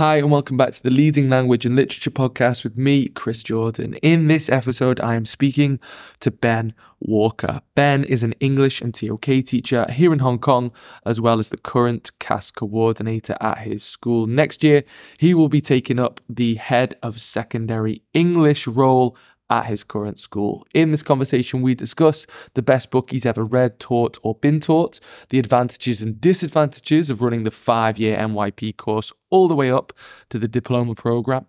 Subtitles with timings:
[0.00, 3.96] Hi, and welcome back to the Leading Language and Literature podcast with me, Chris Jordan.
[3.96, 5.78] In this episode, I am speaking
[6.20, 7.60] to Ben Walker.
[7.74, 10.72] Ben is an English and TOK teacher here in Hong Kong,
[11.04, 14.26] as well as the current CAS coordinator at his school.
[14.26, 14.84] Next year,
[15.18, 19.18] he will be taking up the head of secondary English role
[19.50, 20.66] at his current school.
[20.72, 25.00] In this conversation, we discuss the best book he's ever read, taught, or been taught,
[25.28, 29.92] the advantages and disadvantages of running the five year MYP course all the way up
[30.28, 31.46] to the diploma program,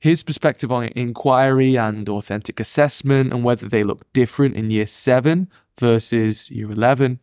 [0.00, 5.48] his perspective on inquiry and authentic assessment, and whether they look different in year seven
[5.78, 7.20] versus year 11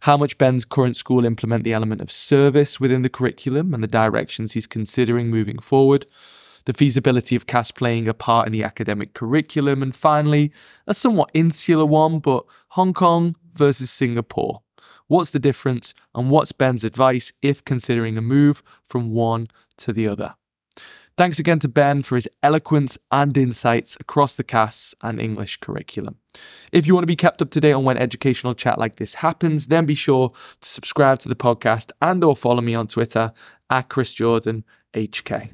[0.00, 3.88] how much Ben's current school implement the element of service within the curriculum and the
[3.88, 6.06] directions he's considering moving forward,
[6.66, 10.52] the feasibility of CAS playing a part in the academic curriculum, and finally,
[10.86, 14.62] a somewhat insular one, but Hong Kong versus Singapore.
[15.06, 20.06] What's the difference, and what's Ben's advice if considering a move from one to the
[20.08, 20.34] other?
[21.16, 26.16] Thanks again to Ben for his eloquence and insights across the CAS and English curriculum.
[26.72, 29.14] If you want to be kept up to date on when educational chat like this
[29.14, 30.28] happens, then be sure
[30.60, 33.32] to subscribe to the podcast and or follow me on Twitter
[33.70, 35.52] at Chris Jordan HK.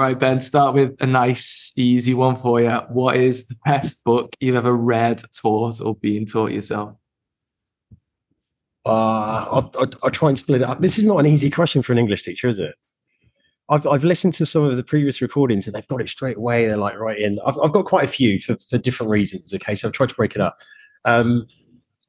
[0.00, 2.70] All right, Ben, start with a nice, easy one for you.
[2.88, 6.96] What is the best book you've ever read, taught, or been taught yourself?
[8.86, 9.70] Uh, I'll,
[10.02, 10.80] I'll, try and split it up.
[10.80, 12.74] This is not an easy question for an English teacher, is it?
[13.68, 16.66] I've, I've listened to some of the previous recordings and they've got it straight away.
[16.66, 17.38] They're like right in.
[17.44, 19.52] I've, I've got quite a few for, for different reasons.
[19.52, 20.56] Okay, so I've tried to break it up.
[21.04, 21.46] Um,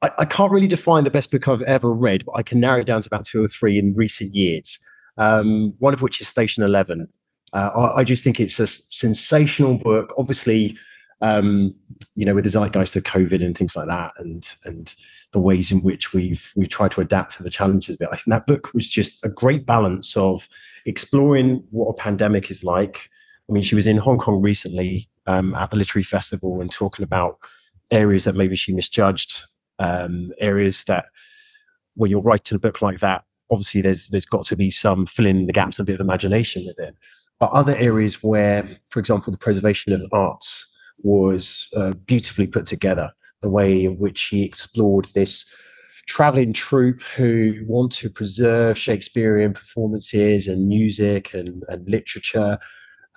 [0.00, 2.80] I, I, can't really define the best book I've ever read, but I can narrow
[2.80, 4.78] it down to about two or three in recent years.
[5.18, 7.06] Um, one of which is Station Eleven
[7.52, 10.14] uh, I, just think it's a sensational book.
[10.16, 10.76] Obviously,
[11.20, 11.74] um,
[12.14, 14.94] you know, with the zeitgeist of COVID and things like that, and and
[15.32, 18.08] the ways in which we've we've tried to adapt to the challenges a bit.
[18.10, 20.48] I think that book was just a great balance of
[20.86, 23.10] exploring what a pandemic is like.
[23.48, 27.02] I mean, she was in Hong Kong recently um, at the literary festival and talking
[27.02, 27.38] about
[27.90, 29.44] areas that maybe she misjudged,
[29.78, 31.06] um, areas that
[31.94, 35.46] when you're writing a book like that, obviously there's there's got to be some filling
[35.46, 36.96] the gaps, and a bit of imagination with it
[37.42, 43.10] but other areas where, for example, the preservation of arts was uh, beautifully put together,
[43.40, 45.44] the way in which he explored this
[46.06, 52.58] traveling troupe who want to preserve Shakespearean performances and music and, and literature.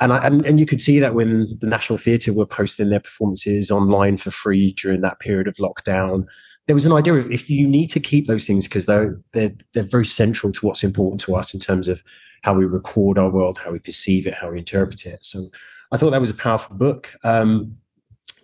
[0.01, 3.01] And, I, and, and you could see that when the National Theatre were posting their
[3.01, 6.25] performances online for free during that period of lockdown,
[6.67, 9.53] there was an idea of if you need to keep those things because they're they're
[9.73, 12.03] they're very central to what's important to us in terms of
[12.43, 15.23] how we record our world, how we perceive it, how we interpret it.
[15.23, 15.47] So
[15.91, 17.13] I thought that was a powerful book.
[17.23, 17.77] Um,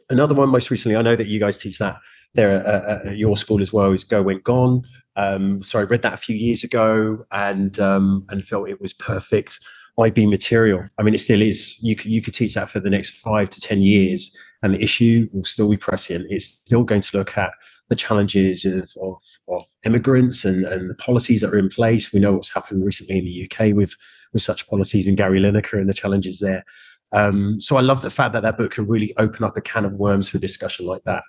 [0.09, 1.97] another one, most recently, I know that you guys teach that
[2.33, 4.83] there at, at your school as well, is Go Went Gone.
[5.15, 8.93] Um, so I read that a few years ago and um, and felt it was
[8.93, 9.59] perfect
[9.99, 10.87] IB material.
[10.97, 11.77] I mean, it still is.
[11.81, 14.81] You could you could teach that for the next five to ten years, and the
[14.81, 16.27] issue will still be prescient.
[16.29, 17.51] It's still going to look at
[17.91, 22.13] the challenges of, of, of, immigrants and, and the policies that are in place.
[22.13, 23.97] We know what's happened recently in the UK with,
[24.31, 26.63] with such policies and Gary Lineker and the challenges there.
[27.11, 29.83] Um, so I love the fact that that book can really open up a can
[29.83, 31.23] of worms for discussion like that.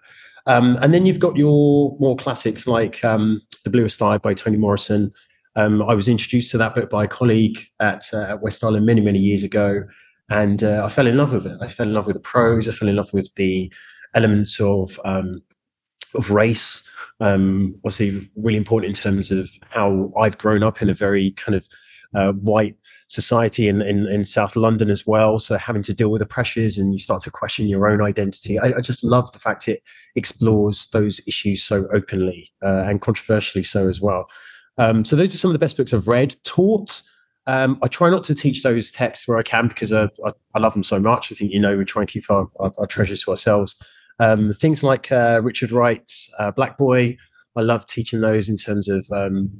[0.46, 4.56] Um, and then you've got your more classics like um, The Bluest Eye by Toni
[4.56, 5.12] Morrison.
[5.56, 9.00] Um, I was introduced to that book by a colleague at, uh, West Island many,
[9.00, 9.82] many years ago.
[10.30, 11.58] And uh, I fell in love with it.
[11.60, 12.68] I fell in love with the prose.
[12.68, 13.72] I fell in love with the
[14.14, 15.42] elements of um,
[16.14, 16.88] of race.
[17.20, 21.54] Um, obviously, really important in terms of how I've grown up in a very kind
[21.54, 21.68] of
[22.14, 25.38] uh, white society in, in, in, South London as well.
[25.38, 28.58] So having to deal with the pressures and you start to question your own identity.
[28.58, 29.82] I, I just love the fact it
[30.14, 34.28] explores those issues so openly uh, and controversially so as well.
[34.78, 36.36] Um, so those are some of the best books I've read.
[36.44, 37.02] Taught.
[37.46, 40.58] Um, I try not to teach those texts where I can because I, I, I,
[40.60, 41.32] love them so much.
[41.32, 43.80] I think you know we try and keep our, our, our treasures to ourselves.
[44.22, 47.16] Um, things like uh, Richard Wright's uh, Black Boy,
[47.56, 49.50] I love teaching those in terms of um,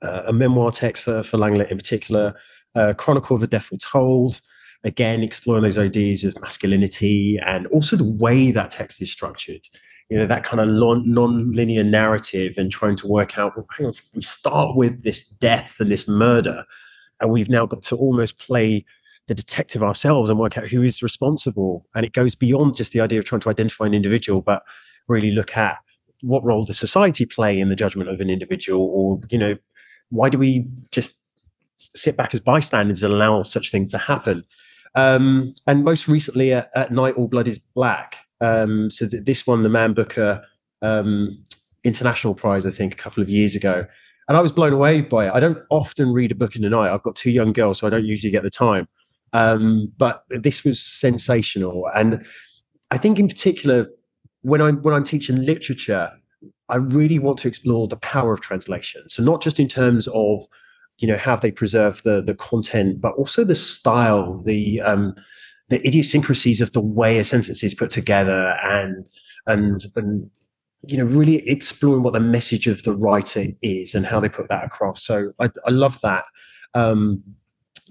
[0.00, 2.34] uh, a memoir text for, for Lang Lit in particular,
[2.76, 4.40] uh, Chronicle of a Death Foretold,
[4.84, 9.66] again, exploring those ideas of masculinity and also the way that text is structured.
[10.08, 13.86] You know, that kind of non linear narrative and trying to work out, well, hang
[13.86, 16.64] on, we start with this death and this murder,
[17.20, 18.84] and we've now got to almost play
[19.30, 21.86] the detective ourselves and work out who is responsible.
[21.94, 24.64] And it goes beyond just the idea of trying to identify an individual, but
[25.06, 25.78] really look at
[26.22, 29.56] what role does society play in the judgment of an individual, or you know,
[30.08, 31.14] why do we just
[31.76, 34.42] sit back as bystanders and allow such things to happen?
[34.96, 38.16] Um, and most recently, at, at, night, all blood is black.
[38.40, 40.42] Um, so th- this one, the Man Booker
[40.82, 41.40] um,
[41.84, 43.86] International Prize, I think, a couple of years ago.
[44.26, 45.32] And I was blown away by it.
[45.32, 46.92] I don't often read a book in the night.
[46.92, 48.88] I've got two young girls, so I don't usually get the time.
[49.32, 51.88] Um, but this was sensational.
[51.94, 52.24] And
[52.90, 53.88] I think in particular,
[54.42, 56.10] when I'm when I'm teaching literature,
[56.68, 59.08] I really want to explore the power of translation.
[59.08, 60.40] So not just in terms of
[60.98, 65.14] you know how they preserve the the content, but also the style, the um,
[65.68, 69.06] the idiosyncrasies of the way a sentence is put together, and
[69.46, 70.30] and and
[70.86, 74.48] you know really exploring what the message of the writer is and how they put
[74.48, 75.04] that across.
[75.04, 76.24] So I, I love that.
[76.74, 77.22] Um,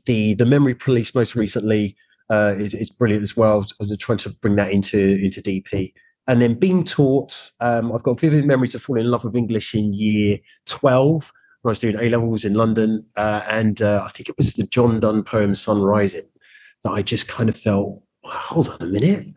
[0.10, 1.96] the the memory police most recently
[2.32, 3.64] uh, is is brilliant as well.
[3.80, 5.94] I'm trying to bring that into into DP.
[6.28, 9.74] And then being taught, um, I've got vivid memories of falling in love with English
[9.74, 13.04] in year 12 when I was doing A levels in London.
[13.16, 16.28] Uh, and uh, I think it was the John Donne poem Sun Rising
[16.84, 19.32] that I just kind of felt, hold on a minute,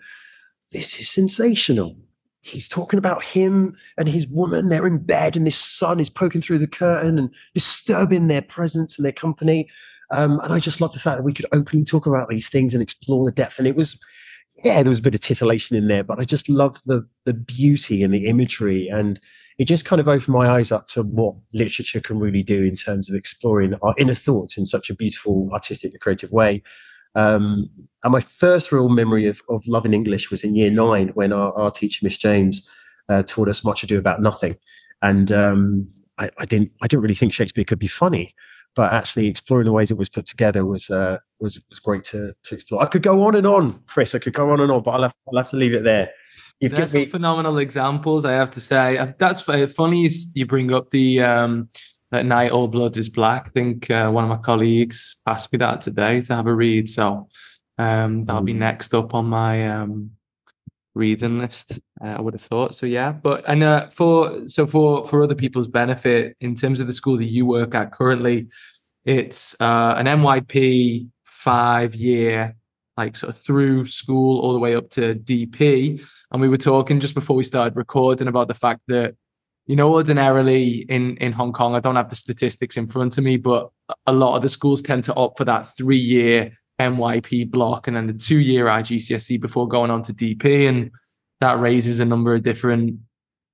[0.70, 1.96] this is sensational.
[2.42, 4.68] He's talking about him and his woman.
[4.68, 8.98] They're in bed, and this sun is poking through the curtain and disturbing their presence
[8.98, 9.68] and their company.
[10.12, 12.74] Um, and I just love the fact that we could openly talk about these things
[12.74, 13.58] and explore the depth.
[13.58, 13.98] And it was,
[14.62, 17.34] yeah, there was a bit of titillation in there, but I just loved the the
[17.34, 19.18] beauty and the imagery, and
[19.58, 22.74] it just kind of opened my eyes up to what literature can really do in
[22.76, 26.62] terms of exploring our inner thoughts in such a beautiful, artistic, and creative way.
[27.14, 27.68] Um,
[28.02, 31.52] and my first real memory of, of loving English was in year nine when our,
[31.58, 32.70] our teacher, Miss James,
[33.08, 34.56] uh, taught us much ado about nothing.
[35.02, 35.88] And um,
[36.18, 38.34] I, I, didn't, I didn't really think Shakespeare could be funny,
[38.74, 42.32] but actually exploring the ways it was put together was uh, was was great to
[42.44, 42.82] to explore.
[42.82, 44.14] I could go on and on, Chris.
[44.14, 46.10] I could go on and on, but I'll have, I'll have to leave it there.
[46.60, 48.96] You've There's some me- phenomenal examples, I have to say.
[48.96, 51.68] Uh, that's funny you bring up the um,
[52.10, 53.48] that night all blood is black.
[53.48, 56.88] I think uh, one of my colleagues passed me that today to have a read,
[56.88, 57.28] so
[57.78, 60.12] um, that'll be next up on my um,
[60.94, 61.80] reading list.
[62.02, 62.86] Uh, I would have thought so.
[62.86, 66.92] Yeah, but and uh, for so for for other people's benefit, in terms of the
[66.92, 68.48] school that you work at currently,
[69.04, 72.56] it's uh, an MYP five year
[72.96, 76.02] like sort of through school all the way up to DP.
[76.30, 79.14] And we were talking just before we started recording about the fact that,
[79.66, 83.24] you know, ordinarily in, in Hong Kong, I don't have the statistics in front of
[83.24, 83.70] me, but
[84.06, 86.52] a lot of the schools tend to opt for that three year
[86.90, 90.68] MYP block and then the two year IGCSE before going on to DP.
[90.68, 90.90] And
[91.40, 92.98] that raises a number of different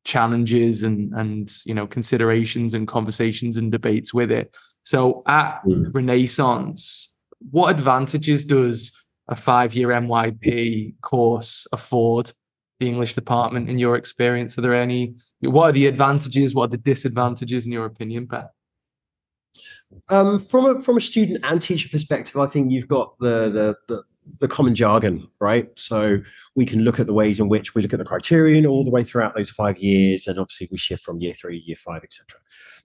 [0.05, 4.57] challenges and and you know considerations and conversations and debates with it.
[4.85, 5.95] So at mm.
[5.95, 7.11] Renaissance,
[7.51, 8.93] what advantages does
[9.29, 12.33] a five year MYP course afford
[12.81, 14.57] the English department in your experience?
[14.57, 16.55] Are there any, what are the advantages?
[16.55, 18.45] What are the disadvantages in your opinion, Ben?
[20.11, 23.77] Um, from a from a student and teacher perspective, I think you've got the, the
[23.89, 24.03] the
[24.41, 25.69] the common jargon, right?
[25.77, 26.19] So
[26.55, 28.91] we can look at the ways in which we look at the criterion all the
[28.91, 32.39] way throughout those five years, and obviously we shift from year three, year five, etc.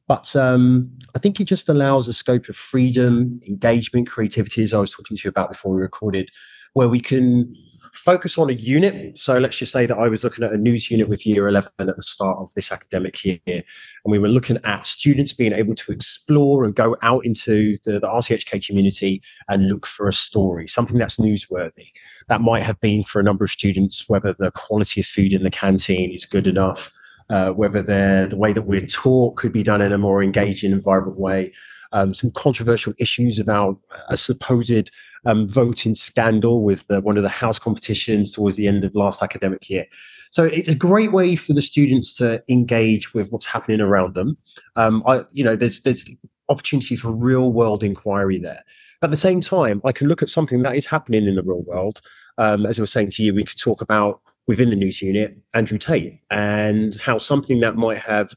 [0.07, 4.79] But um, I think it just allows a scope of freedom, engagement, creativity, as I
[4.79, 6.29] was talking to you about before we recorded,
[6.73, 7.55] where we can
[7.93, 9.17] focus on a unit.
[9.17, 11.71] So let's just say that I was looking at a news unit with year 11
[11.79, 13.39] at the start of this academic year.
[13.45, 13.63] And
[14.05, 18.07] we were looking at students being able to explore and go out into the, the
[18.07, 21.87] RCHK community and look for a story, something that's newsworthy.
[22.29, 25.43] That might have been for a number of students, whether the quality of food in
[25.43, 26.91] the canteen is good enough,
[27.29, 30.83] uh, whether the way that we're taught could be done in a more engaging and
[30.83, 31.53] vibrant way.
[31.91, 33.77] Um, some controversial issues about
[34.09, 34.89] a supposed
[35.25, 39.21] um, voting scandal with the, one of the house competitions towards the end of last
[39.21, 39.85] academic year.
[40.31, 44.37] So it's a great way for the students to engage with what's happening around them.
[44.75, 46.09] Um, I, you know, there's there's
[46.49, 48.63] opportunity for real world inquiry there.
[48.99, 51.43] But at the same time, I can look at something that is happening in the
[51.43, 52.01] real world.
[52.37, 55.37] Um, as I was saying to you, we could talk about within the news unit,
[55.53, 58.33] Andrew Tate, and how something that might have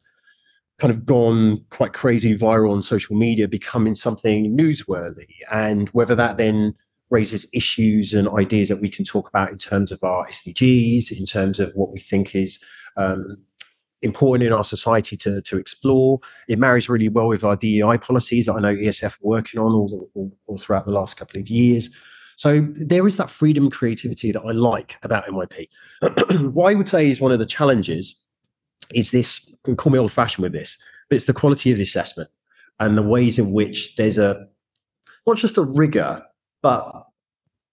[0.78, 6.37] kind of gone quite crazy viral on social media becoming something newsworthy, and whether that
[6.37, 6.75] then
[7.11, 11.25] raises issues and ideas that we can talk about in terms of our SDGs, in
[11.25, 12.62] terms of what we think is
[12.97, 13.37] um,
[14.02, 16.18] important in our society to, to explore.
[16.49, 19.73] It marries really well with our DEI policies that I know ESF are working on
[19.73, 21.95] all, all, all throughout the last couple of years.
[22.37, 25.68] So there is that freedom and creativity that I like about MYP.
[26.52, 28.25] what I would say is one of the challenges
[28.95, 30.78] is this, call me old fashioned with this,
[31.09, 32.31] but it's the quality of the assessment
[32.78, 34.47] and the ways in which there's a,
[35.26, 36.23] not just a rigor,
[36.62, 37.07] but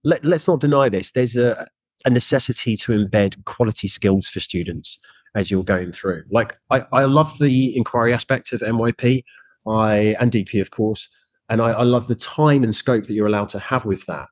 [0.04, 1.68] let, us not deny this, there's a,
[2.06, 5.00] a necessity to embed quality skills for students
[5.36, 6.24] as you're going through.
[6.30, 9.24] Like I, I love the inquiry aspect of MYP,
[9.68, 11.10] I and DP of course,
[11.50, 14.28] and I, I love the time and scope that you're allowed to have with that.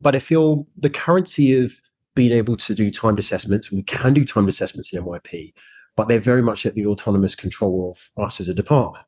[0.00, 1.72] But I feel the currency of
[2.14, 5.52] being able to do timed assessments, we can do timed assessments in MYP,
[5.96, 9.04] but they're very much at the autonomous control of us as a department.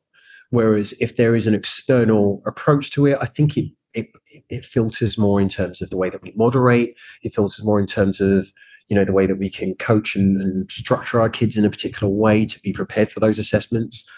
[0.49, 4.07] Whereas if there is an external approach to it, I think it it,
[4.49, 6.97] it filters more in terms of the way that we moderate.
[7.21, 8.51] It filters more in terms of
[8.87, 11.69] you know the way that we can coach and, and structure our kids in a
[11.69, 14.09] particular way to be prepared for those assessments.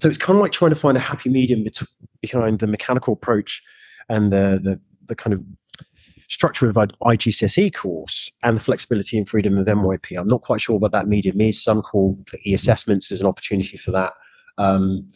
[0.00, 1.88] So it's kind of like trying to find a happy medium between,
[2.20, 3.62] behind the mechanical approach
[4.08, 5.42] and the the, the kind of
[6.32, 10.18] structure of IGCSE course and the flexibility and freedom of MYP.
[10.18, 11.62] I'm not quite sure what that medium is.
[11.62, 14.14] Some call e-assessments as an opportunity for that.
[14.56, 15.08] Um,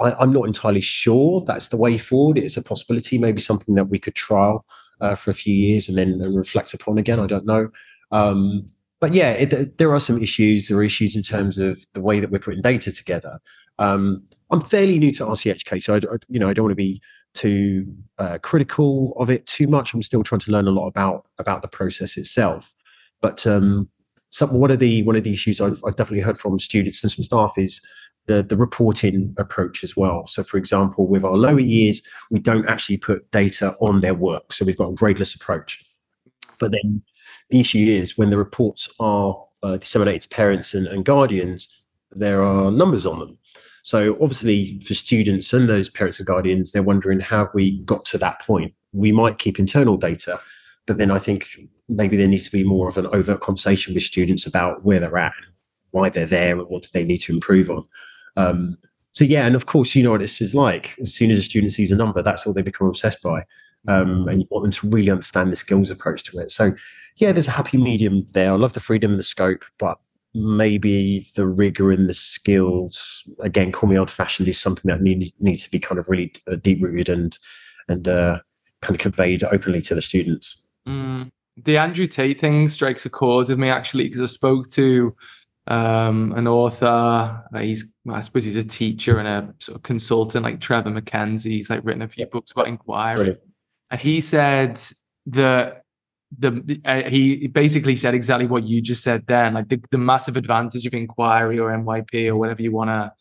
[0.00, 2.36] I, am not entirely sure that's the way forward.
[2.36, 4.66] It's a possibility, maybe something that we could trial
[5.00, 7.20] uh, for a few years and then and reflect upon again.
[7.20, 7.68] I don't know.
[8.10, 8.66] Um,
[8.98, 10.66] but yeah, it, there are some issues.
[10.66, 13.38] There are issues in terms of the way that we're putting data together.
[13.78, 17.00] Um, I'm fairly new to RCHK, so I, you know I don't want to be
[17.36, 17.86] too
[18.18, 19.94] uh, critical of it too much.
[19.94, 22.74] I'm still trying to learn a lot about about the process itself.
[23.20, 23.88] But um,
[24.30, 27.12] some, one of the one of the issues I've, I've definitely heard from students and
[27.12, 27.80] some staff is
[28.26, 30.26] the, the reporting approach as well.
[30.26, 34.52] So, for example, with our lower years, we don't actually put data on their work.
[34.52, 35.84] So, we've got a gradeless approach.
[36.58, 37.02] But then
[37.50, 42.42] the issue is when the reports are uh, disseminated to parents and, and guardians, there
[42.42, 43.38] are numbers on them.
[43.86, 48.18] So, obviously, for students and those parents and guardians, they're wondering how we got to
[48.18, 48.74] that point.
[48.92, 50.40] We might keep internal data,
[50.86, 51.46] but then I think
[51.88, 55.16] maybe there needs to be more of an overt conversation with students about where they're
[55.16, 55.34] at,
[55.92, 57.84] why they're there, and what do they need to improve on.
[58.36, 58.76] Um,
[59.12, 60.98] so yeah, and of course, you know what this is like.
[61.00, 63.44] As soon as a student sees a number, that's all they become obsessed by,
[63.86, 66.50] um, and you want them to really understand the skills approach to it.
[66.50, 66.74] So
[67.18, 68.50] yeah, there's a happy medium there.
[68.50, 70.00] I love the freedom and the scope, but
[70.36, 75.32] maybe the rigor and the skills again call me old fashioned is something that need,
[75.40, 77.38] needs to be kind of really uh, deep rooted and
[77.88, 78.38] and uh,
[78.82, 81.28] kind of conveyed openly to the students mm.
[81.64, 85.14] the andrew tate thing strikes a chord with me actually because i spoke to
[85.68, 86.86] um, an author.
[87.52, 91.50] Uh, he's, I suppose, he's a teacher and a sort of consultant, like Trevor MacKenzie.
[91.50, 93.40] He's like written a few books about inquiry, Brilliant.
[93.90, 94.80] and he said
[95.26, 95.82] that
[96.38, 100.36] the uh, he basically said exactly what you just said then, like the, the massive
[100.36, 103.12] advantage of inquiry or MYP or whatever you want to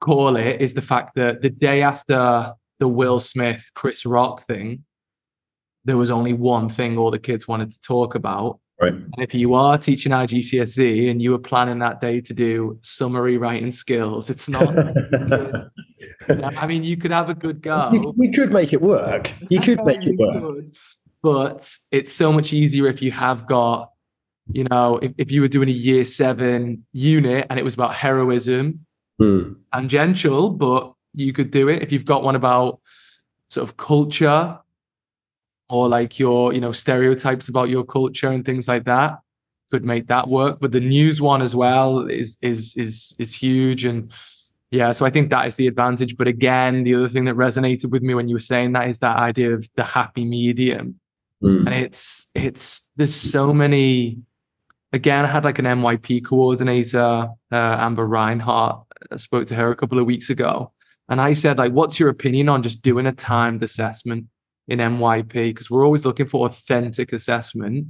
[0.00, 4.84] call it is the fact that the day after the Will Smith Chris Rock thing,
[5.84, 8.92] there was only one thing all the kids wanted to talk about, Right.
[8.92, 13.36] And if you are teaching IGCSE and you were planning that day to do summary
[13.36, 14.68] writing skills, it's not.
[16.28, 17.90] I mean, you could have a good go.
[18.16, 19.32] We could make it work.
[19.50, 20.64] You could make it work.
[21.22, 23.90] But it's so much easier if you have got,
[24.52, 27.94] you know, if, if you were doing a year seven unit and it was about
[27.94, 28.86] heroism,
[29.20, 29.56] mm.
[29.72, 31.82] tangential, but you could do it.
[31.82, 32.80] If you've got one about
[33.48, 34.58] sort of culture
[35.68, 39.18] or like your you know stereotypes about your culture and things like that
[39.70, 43.84] could make that work but the news one as well is is is is huge
[43.84, 44.12] and
[44.70, 47.90] yeah so i think that is the advantage but again the other thing that resonated
[47.90, 50.98] with me when you were saying that is that idea of the happy medium
[51.42, 51.66] mm.
[51.66, 54.18] and it's it's there's so many
[54.92, 59.76] again i had like an myp coordinator uh, amber reinhardt I spoke to her a
[59.76, 60.72] couple of weeks ago
[61.08, 64.26] and i said like what's your opinion on just doing a timed assessment
[64.68, 67.86] in MYP because we're always looking for authentic assessment.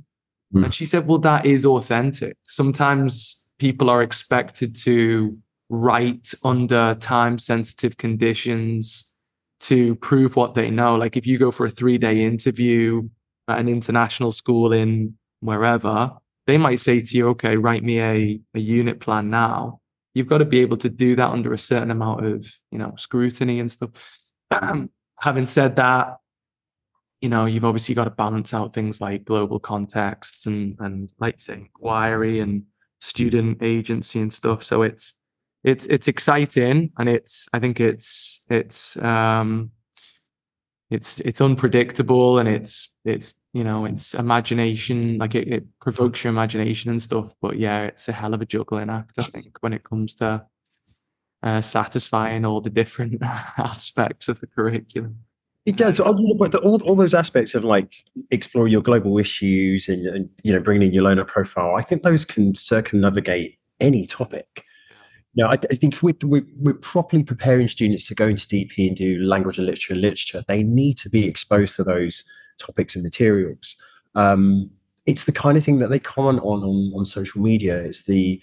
[0.55, 0.65] Mm.
[0.65, 2.37] And she said, well, that is authentic.
[2.45, 5.37] Sometimes people are expected to
[5.69, 9.13] write under time sensitive conditions
[9.61, 10.95] to prove what they know.
[10.95, 13.09] Like if you go for a three day interview
[13.49, 16.13] at an international school in wherever,
[16.47, 19.81] they might say to you, okay, write me a, a unit plan now.
[20.15, 22.95] You've got to be able to do that under a certain amount of, you know,
[22.97, 23.91] scrutiny and stuff.
[25.21, 26.17] Having said that,
[27.21, 31.41] you know, you've obviously got to balance out things like global contexts and and like
[31.41, 32.63] say inquiry and
[33.01, 34.63] student agency and stuff.
[34.63, 35.15] So it's
[35.65, 39.73] it's it's exciting and it's I think it's it's um
[40.91, 46.33] it's it's unpredictable and it's it's you know it's imagination like it, it provokes your
[46.33, 49.73] imagination and stuff but yeah it's a hell of a juggling act i think when
[49.73, 50.45] it comes to
[51.43, 55.17] uh, satisfying all the different aspects of the curriculum
[55.69, 55.99] it does.
[55.99, 57.93] But all, all those aspects of like
[58.31, 62.03] exploring your global issues and, and you know bringing in your learner profile, I think
[62.03, 64.65] those can circumnavigate any topic.
[65.39, 68.97] Know, I, I think we're, we're, we're, properly preparing students to go into DP and
[68.97, 72.25] do language and literature and literature, they need to be exposed to those
[72.59, 73.77] topics and materials.
[74.17, 74.69] Um,
[75.07, 77.79] it's the kind of thing that they comment on on, on social media.
[77.79, 78.43] It's the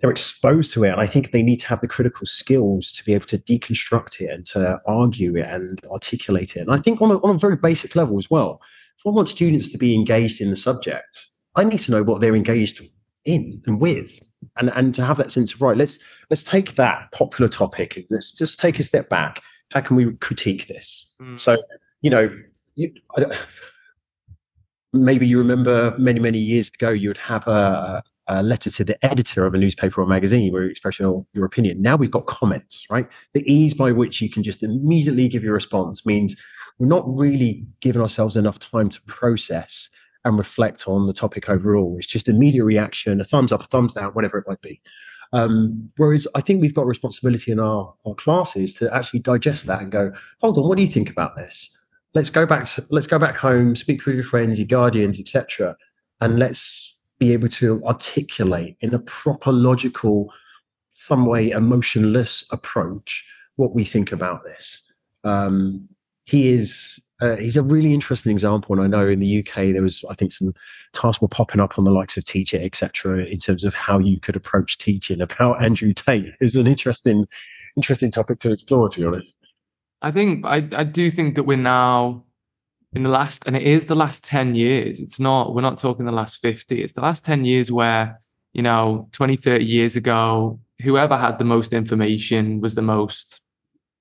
[0.00, 3.04] they're exposed to it and i think they need to have the critical skills to
[3.04, 7.02] be able to deconstruct it and to argue it and articulate it and i think
[7.02, 8.60] on a, on a very basic level as well
[8.96, 12.20] if i want students to be engaged in the subject i need to know what
[12.20, 12.80] they're engaged
[13.24, 15.98] in and with and and to have that sense of right let's
[16.30, 19.42] let's take that popular topic let's just take a step back.
[19.72, 21.14] How can we critique this?
[21.20, 21.38] Mm.
[21.38, 21.58] so
[22.00, 22.30] you know
[22.74, 22.92] you,
[24.92, 29.04] maybe you remember many many years ago you would have a, a letter to the
[29.04, 31.82] editor of a newspaper or magazine where you express your, your opinion.
[31.82, 33.06] Now we've got comments right?
[33.34, 36.40] The ease by which you can just immediately give your response means
[36.78, 39.90] we're not really giving ourselves enough time to process
[40.24, 41.96] and reflect on the topic overall.
[41.96, 44.80] It's just immediate reaction, a thumbs up, a thumbs down, whatever it might be.
[45.32, 49.82] Um, whereas I think we've got responsibility in our, our classes to actually digest that
[49.82, 51.76] and go, hold on, what do you think about this?
[52.14, 52.64] Let's go back.
[52.64, 55.76] To, let's go back home, speak with your friends, your guardians, etc.,
[56.20, 60.32] and let's be able to articulate in a proper, logical,
[60.90, 63.24] some way emotionless approach
[63.56, 64.82] what we think about this.
[65.24, 65.88] Um,
[66.24, 68.74] he is uh, he's a really interesting example.
[68.74, 70.54] And I know in the UK there was, I think, some
[70.92, 74.20] tasks were popping up on the likes of Teachit, etc., in terms of how you
[74.20, 75.20] could approach teaching.
[75.20, 77.26] About Andrew Tate is an interesting,
[77.76, 78.88] interesting topic to explore.
[78.88, 79.36] To be honest,
[80.02, 82.24] I think I I do think that we're now
[82.92, 85.00] in the last, and it is the last ten years.
[85.00, 86.82] It's not we're not talking the last fifty.
[86.82, 88.20] It's the last ten years where
[88.52, 93.42] you know 20, 30 years ago, whoever had the most information was the most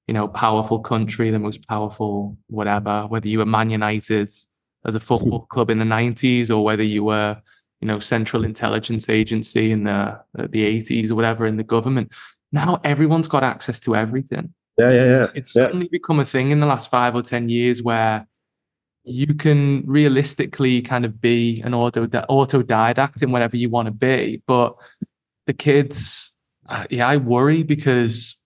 [0.07, 4.29] you know, powerful country, the most powerful whatever, whether you were Man United
[4.85, 7.37] as a football club in the 90s or whether you were,
[7.81, 12.11] you know, Central Intelligence Agency in the the 80s or whatever in the government.
[12.51, 14.53] Now everyone's got access to everything.
[14.77, 15.27] Yeah, yeah, yeah.
[15.35, 15.97] It's certainly yeah.
[15.97, 18.27] become a thing in the last five or 10 years where
[19.03, 24.41] you can realistically kind of be an auto autodidact in whatever you want to be.
[24.45, 24.75] But
[25.47, 26.35] the kids,
[26.69, 28.39] uh, yeah, I worry because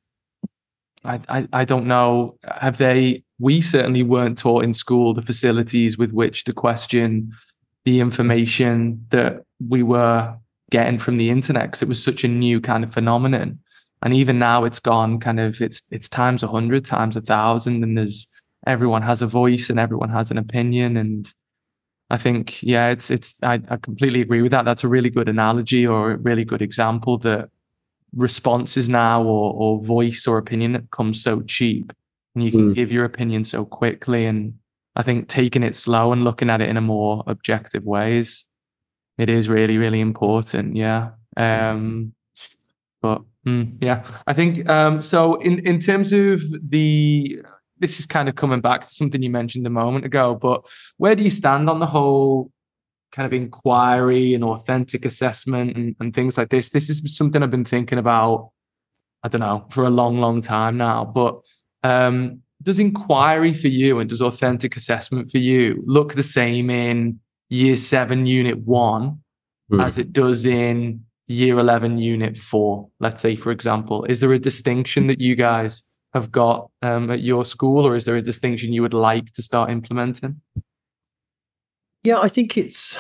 [1.04, 2.38] I, I, I don't know.
[2.60, 3.24] Have they?
[3.40, 7.34] We certainly weren't taught in school the facilities with which to question
[7.86, 10.36] the information that we were
[10.70, 13.60] getting from the internet because it was such a new kind of phenomenon.
[14.04, 17.84] And even now, it's gone kind of it's it's times a hundred, times a thousand,
[17.84, 18.28] and there's
[18.68, 20.98] everyone has a voice and everyone has an opinion.
[20.98, 21.32] And
[22.10, 24.66] I think, yeah, it's it's I, I completely agree with that.
[24.66, 27.50] That's a really good analogy or a really good example that
[28.15, 31.93] responses now or, or voice or opinion that comes so cheap
[32.36, 32.76] and you can mm.
[32.76, 34.54] give your opinion so quickly and
[34.95, 38.45] i think taking it slow and looking at it in a more objective way is
[39.17, 42.13] it is really really important yeah um
[43.02, 47.41] but mm, yeah i think um so in in terms of the
[47.80, 50.65] this is kind of coming back to something you mentioned a moment ago but
[50.97, 52.52] where do you stand on the whole
[53.12, 56.69] kind of inquiry and authentic assessment and, and things like this.
[56.69, 58.52] This is something I've been thinking about,
[59.24, 61.06] I don't know, for a long, long time now.
[61.06, 61.41] But
[61.84, 67.19] um, does inquiry for you and does authentic assessment for you look the same in
[67.50, 69.21] year seven, unit one,
[69.71, 69.84] mm.
[69.84, 72.89] as it does in year 11, unit four?
[73.00, 77.21] Let's say, for example, is there a distinction that you guys have got um, at
[77.21, 80.41] your school, or is there a distinction you would like to start implementing?
[82.04, 82.98] Yeah, I think it's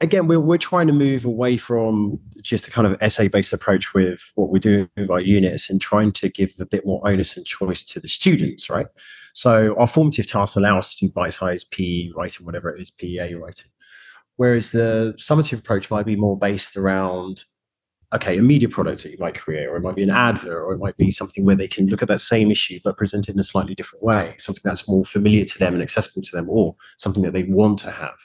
[0.00, 3.94] again we're we're trying to move away from just a kind of essay based approach
[3.94, 7.36] with what we're doing with our units and trying to give a bit more onus
[7.36, 8.86] and choice to the students, right?
[9.34, 13.34] So our formative tasks allow us to do bite-sized PE writing, whatever it is, PEA
[13.34, 13.66] writing.
[14.36, 17.44] Whereas the summative approach might be more based around
[18.14, 20.72] okay, a media product that you might create, or it might be an advert, or
[20.72, 23.32] it might be something where they can look at that same issue but present it
[23.32, 26.48] in a slightly different way, something that's more familiar to them and accessible to them,
[26.48, 28.16] or something that they want to have.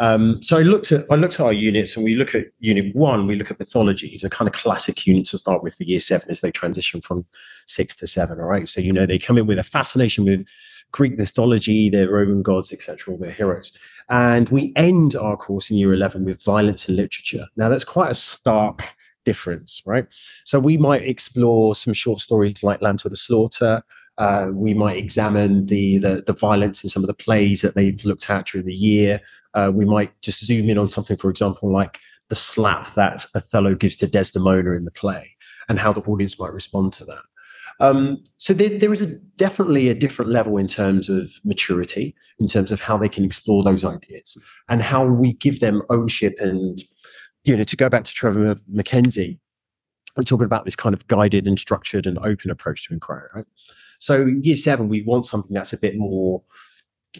[0.00, 2.94] Um, so I looked at I looked at our units, and we look at unit
[2.94, 3.26] one.
[3.26, 6.30] We look at mythologies, a kind of classic unit to start with for year seven
[6.30, 7.24] as they transition from
[7.66, 8.38] six to seven.
[8.38, 10.46] All right, so you know they come in with a fascination with
[10.92, 13.76] Greek mythology, their Roman gods, etc., all their heroes,
[14.08, 17.46] and we end our course in year eleven with violence and literature.
[17.56, 18.84] Now that's quite a stark
[19.30, 20.06] difference, right?
[20.50, 23.74] So we might explore some short stories like Lamb to the Slaughter.
[24.24, 28.04] Uh, we might examine the, the, the violence in some of the plays that they've
[28.04, 29.12] looked at during the year.
[29.58, 31.94] Uh, we might just zoom in on something, for example, like
[32.28, 35.24] the slap that Othello gives to Desdemona in the play,
[35.68, 37.24] and how the audience might respond to that.
[37.80, 38.02] Um,
[38.44, 42.72] so there, there is a, definitely a different level in terms of maturity, in terms
[42.72, 44.36] of how they can explore those ideas,
[44.68, 46.82] and how we give them ownership and
[47.48, 49.38] you know, to go back to Trevor MacKenzie,
[50.16, 53.46] we're talking about this kind of guided and structured and open approach to inquiry, right?
[53.98, 56.42] So year seven, we want something that's a bit more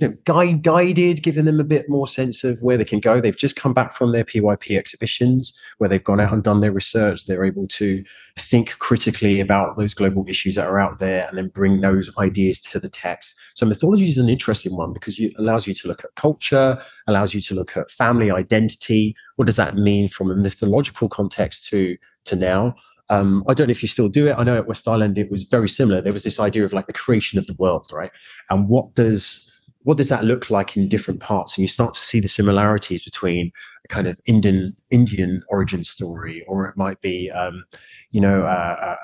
[0.00, 3.20] you know, guide, guided, giving them a bit more sense of where they can go.
[3.20, 6.72] They've just come back from their PYP exhibitions where they've gone out and done their
[6.72, 7.26] research.
[7.26, 8.04] They're able to
[8.36, 12.60] think critically about those global issues that are out there and then bring those ideas
[12.60, 13.36] to the text.
[13.54, 17.34] So mythology is an interesting one because it allows you to look at culture, allows
[17.34, 19.16] you to look at family identity.
[19.36, 22.76] What does that mean from a mythological context to to now?
[23.10, 24.34] Um, I don't know if you still do it.
[24.36, 26.02] I know at West Island it was very similar.
[26.02, 28.10] There was this idea of like the creation of the world, right?
[28.50, 29.57] And what does
[29.88, 31.56] what does that look like in different parts?
[31.56, 33.50] And you start to see the similarities between
[33.86, 37.64] a kind of Indian Indian origin story, or it might be, um,
[38.10, 38.42] you know,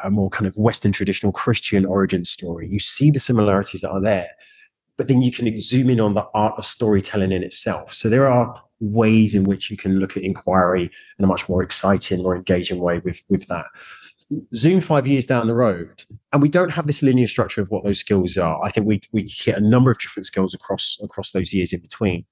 [0.04, 2.68] a more kind of Western traditional Christian origin story.
[2.68, 4.28] You see the similarities that are there,
[4.98, 7.94] but then you can zoom in on the art of storytelling in itself.
[7.94, 11.62] So there are ways in which you can look at inquiry in a much more
[11.62, 13.68] exciting or engaging way with with that
[14.54, 17.84] zoom five years down the road and we don't have this linear structure of what
[17.84, 18.62] those skills are.
[18.64, 21.80] I think we we hit a number of different skills across across those years in
[21.80, 22.24] between.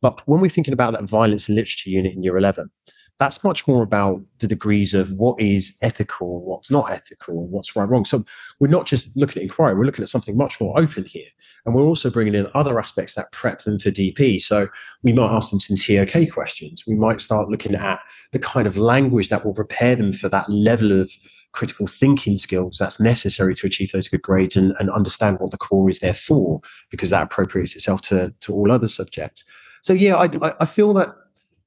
[0.00, 2.70] But when we're thinking about that violence and literature unit in year 11
[3.18, 7.88] that's much more about the degrees of what is ethical, what's not ethical, what's right,
[7.88, 8.04] wrong.
[8.04, 8.24] So
[8.60, 11.26] we're not just looking at inquiry, we're looking at something much more open here.
[11.66, 14.40] And we're also bringing in other aspects that prep them for DP.
[14.40, 14.68] So
[15.02, 16.84] we might ask them some TOK questions.
[16.86, 18.00] We might start looking at
[18.32, 21.10] the kind of language that will prepare them for that level of
[21.52, 25.56] critical thinking skills that's necessary to achieve those good grades and, and understand what the
[25.56, 29.44] core is there for, because that appropriates itself to, to all other subjects.
[29.82, 31.14] So yeah, I, I feel that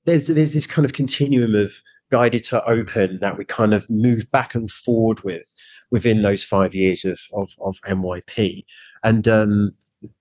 [0.05, 4.29] there's there's this kind of continuum of guided to open that we kind of move
[4.31, 5.53] back and forward with
[5.91, 8.65] within those five years of of, of MYP,
[9.03, 9.71] and um,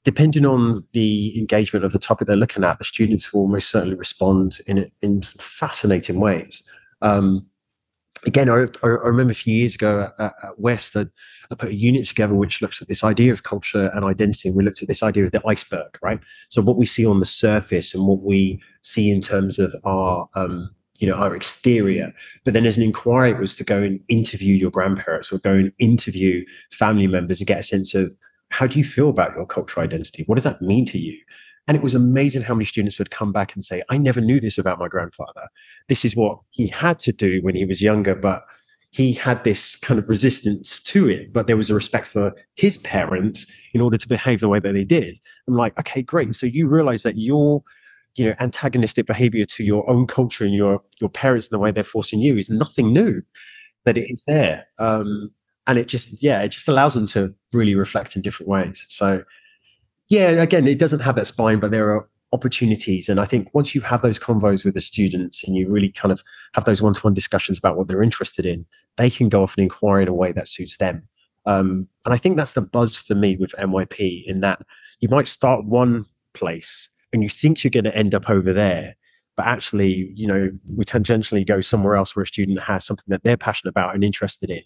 [0.04, 3.96] depending on the engagement of the topic they're looking at, the students will most certainly
[3.96, 6.62] respond in in fascinating ways.
[7.02, 7.46] Um,
[8.26, 11.06] again, I, I, remember a few years ago at, at West, I,
[11.50, 14.50] I, put a unit together which looks at this idea of culture and identity.
[14.50, 16.20] We looked at this idea of the iceberg, right?
[16.48, 20.28] So what we see on the surface and what we see in terms of our,
[20.34, 22.12] um, you know, our exterior.
[22.44, 25.54] But then as an inquiry, it was to go and interview your grandparents or go
[25.54, 28.12] and interview family members and get a sense of
[28.50, 30.24] how do you feel about your cultural identity?
[30.26, 31.18] What does that mean to you?
[31.68, 34.40] And it was amazing how many students would come back and say, I never knew
[34.40, 35.48] this about my grandfather.
[35.88, 38.44] This is what he had to do when he was younger, but
[38.92, 42.76] he had this kind of resistance to it, but there was a respect for his
[42.78, 45.16] parents in order to behave the way that they did.
[45.46, 46.34] I'm like, okay, great.
[46.34, 47.62] So you realize that your,
[48.16, 51.70] you know, antagonistic behavior to your own culture and your your parents and the way
[51.70, 53.22] they're forcing you is nothing new.
[53.84, 54.66] That it is there.
[54.78, 55.30] Um,
[55.68, 58.84] and it just, yeah, it just allows them to really reflect in different ways.
[58.88, 59.22] So
[60.10, 63.08] yeah, again, it doesn't have that spine, but there are opportunities.
[63.08, 66.12] And I think once you have those convos with the students and you really kind
[66.12, 66.22] of
[66.54, 69.56] have those one to one discussions about what they're interested in, they can go off
[69.56, 71.08] and inquire in a way that suits them.
[71.46, 74.62] Um, and I think that's the buzz for me with MYP in that
[75.00, 78.96] you might start one place and you think you're going to end up over there.
[79.36, 83.22] But actually, you know, we tangentially go somewhere else where a student has something that
[83.22, 84.62] they're passionate about and interested in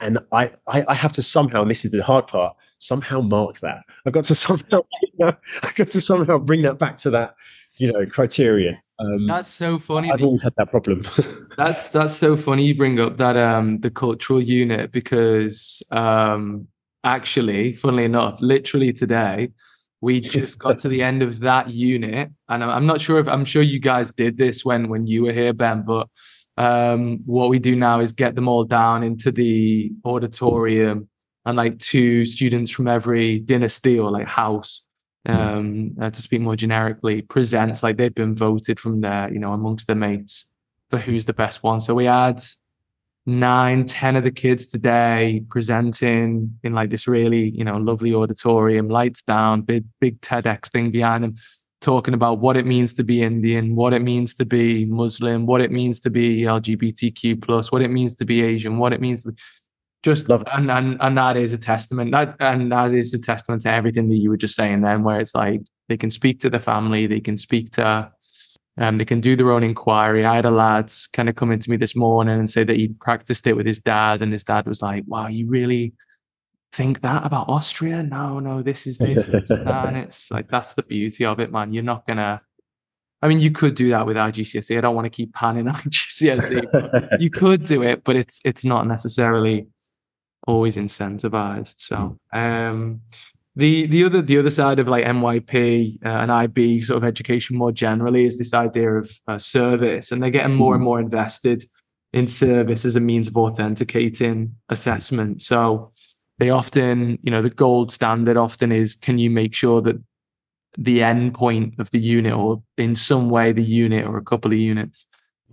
[0.00, 3.60] and I, I, I have to somehow, and this is the hard part, somehow mark
[3.60, 3.82] that.
[4.06, 4.82] I've got to somehow,
[5.22, 7.34] I've got to somehow bring that back to that,
[7.76, 8.78] you know, criterion.
[8.98, 10.10] Um, that's so funny.
[10.10, 11.02] I've always had that problem.
[11.56, 12.66] that's that's so funny.
[12.66, 16.68] You bring up that um the cultural unit because um
[17.02, 19.52] actually, funnily enough, literally today
[20.02, 23.44] we just got to the end of that unit, and I'm not sure if I'm
[23.44, 26.08] sure you guys did this when when you were here, Ben, but
[26.60, 31.08] um, what we do now is get them all down into the auditorium
[31.46, 34.82] and like two students from every dynasty or like house
[35.26, 39.52] um, uh, to speak more generically presents like they've been voted from there you know
[39.54, 40.46] amongst their mates
[40.90, 41.80] for who's the best one.
[41.80, 42.42] So we had
[43.24, 48.88] nine ten of the kids today presenting in like this really you know lovely auditorium
[48.88, 51.34] lights down big big tedx thing behind them
[51.80, 55.60] talking about what it means to be Indian, what it means to be Muslim, what
[55.60, 59.22] it means to be LGBTQ plus, what it means to be Asian, what it means
[59.22, 59.40] to be
[60.02, 63.60] just love and, and and that is a testament that and that is a testament
[63.60, 66.48] to everything that you were just saying then where it's like they can speak to
[66.48, 68.10] the family they can speak to
[68.78, 70.24] um they can do their own inquiry.
[70.24, 72.88] I had a lad kind of come into me this morning and say that he
[72.88, 75.92] practiced it with his dad and his dad was like wow you really
[76.72, 78.02] think that about Austria.
[78.02, 79.86] No, no, this is this, this that.
[79.86, 81.72] And it's like that's the beauty of it, man.
[81.72, 82.40] You're not gonna
[83.22, 84.76] I mean, you could do that with IGCSE.
[84.76, 87.20] I don't want to keep panning on IGCSE.
[87.20, 89.66] you could do it, but it's it's not necessarily
[90.46, 91.76] always incentivized.
[91.78, 93.00] So um
[93.56, 97.56] the the other the other side of like MYP uh, and IB sort of education
[97.56, 100.84] more generally is this idea of uh, service, and they're getting more and mm.
[100.84, 101.64] more invested
[102.12, 105.42] in service as a means of authenticating assessment.
[105.42, 105.92] So
[106.40, 110.02] they often, you know, the gold standard often is can you make sure that
[110.78, 114.50] the end point of the unit or in some way the unit or a couple
[114.50, 115.04] of units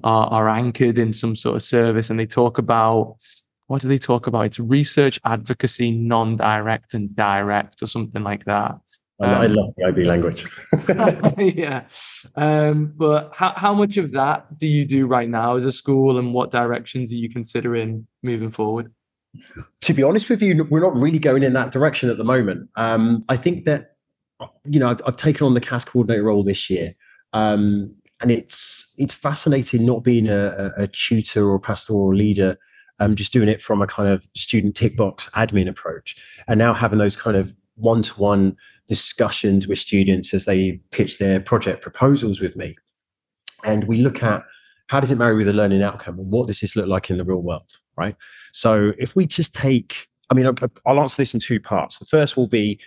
[0.03, 3.17] are, are anchored in some sort of service and they talk about
[3.65, 8.75] what do they talk about it's research advocacy non-direct and direct or something like that
[9.19, 10.45] um, I love the IB language.
[11.55, 11.85] yeah.
[12.35, 16.19] Um, but how, how much of that do you do right now as a school
[16.19, 18.93] and what directions are you considering moving forward?
[19.81, 22.69] To be honest with you, we're not really going in that direction at the moment.
[22.75, 23.95] Um, I think that,
[24.65, 26.95] you know, I've, I've, taken on the CAS coordinator role this year.
[27.33, 32.57] Um, and it's it's fascinating not being a, a tutor or pastoral leader,
[32.99, 36.15] um, just doing it from a kind of student tick box admin approach,
[36.47, 38.55] and now having those kind of one to one
[38.87, 42.75] discussions with students as they pitch their project proposals with me.
[43.63, 44.43] And we look at
[44.87, 47.17] how does it marry with the learning outcome and what does this look like in
[47.17, 48.15] the real world, right?
[48.51, 50.49] So if we just take, I mean,
[50.85, 51.97] I'll answer this in two parts.
[51.97, 52.79] The first will be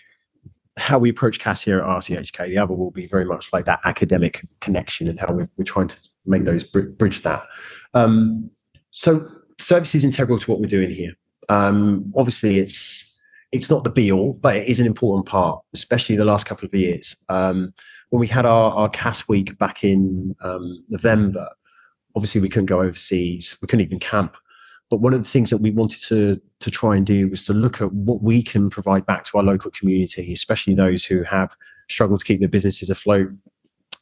[0.77, 2.47] how we approach CAS here at RCHK.
[2.47, 5.97] The other will be very much like that academic connection and how we're, trying to
[6.27, 7.43] make those bridge that.
[7.93, 8.51] Um,
[8.91, 11.13] so service is integral to what we're doing here.
[11.49, 13.07] Um, obviously, it's
[13.53, 16.67] it's not the be all, but it is an important part, especially the last couple
[16.67, 17.17] of years.
[17.29, 17.75] Um,
[18.11, 21.49] when we had our, our CAS week back in um, November,
[22.15, 24.37] obviously we couldn't go overseas, we couldn't even camp.
[24.91, 27.53] But one of the things that we wanted to to try and do was to
[27.53, 31.57] look at what we can provide back to our local community, especially those who have
[31.89, 33.31] struggled to keep their businesses afloat,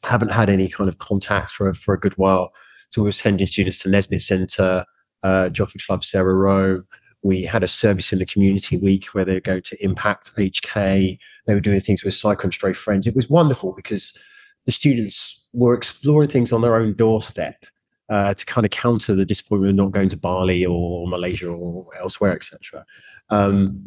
[0.03, 2.53] haven't had any kind of contact for for a good while.
[2.89, 4.83] So we were sending students to Nesbitt Centre,
[5.21, 6.83] uh, Jockey Club Sarah Roe,
[7.21, 11.19] we had a service in the community week where they go to Impact HK.
[11.45, 13.07] They were doing things with Saikung Stray Friends.
[13.07, 14.17] It was wonderful because
[14.65, 17.65] the students were exploring things on their own doorstep
[18.09, 21.87] uh, to kind of counter the disappointment of not going to Bali or Malaysia or
[21.97, 22.85] elsewhere, etc.
[23.29, 23.81] Um,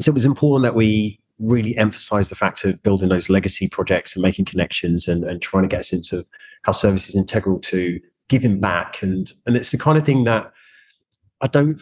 [0.00, 4.14] so it was important that we really emphasize the fact of building those legacy projects
[4.14, 6.24] and making connections and, and trying to get a sense of
[6.62, 10.52] how service is integral to giving back and and it's the kind of thing that
[11.42, 11.80] I don't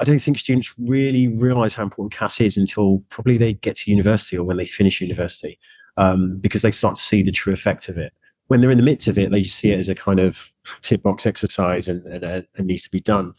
[0.00, 3.90] I don't think students really realise how important CAS is until probably they get to
[3.90, 5.58] university or when they finish university,
[5.98, 8.14] um, because they start to see the true effect of it.
[8.52, 11.02] When they're in the midst of it, they see it as a kind of tick
[11.02, 13.32] box exercise and, and, uh, and needs to be done.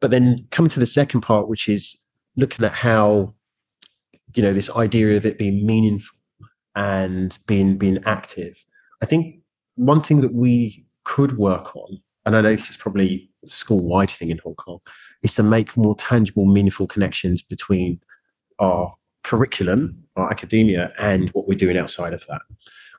[0.00, 1.96] But then coming to the second part, which is
[2.34, 3.32] looking at how
[4.34, 6.18] you know this idea of it being meaningful
[6.74, 8.64] and being being active.
[9.00, 9.36] I think
[9.76, 14.10] one thing that we could work on, and I know this is probably school wide
[14.10, 14.80] thing in Hong Kong,
[15.22, 18.00] is to make more tangible, meaningful connections between
[18.58, 22.42] our curriculum, our academia, and what we're doing outside of that.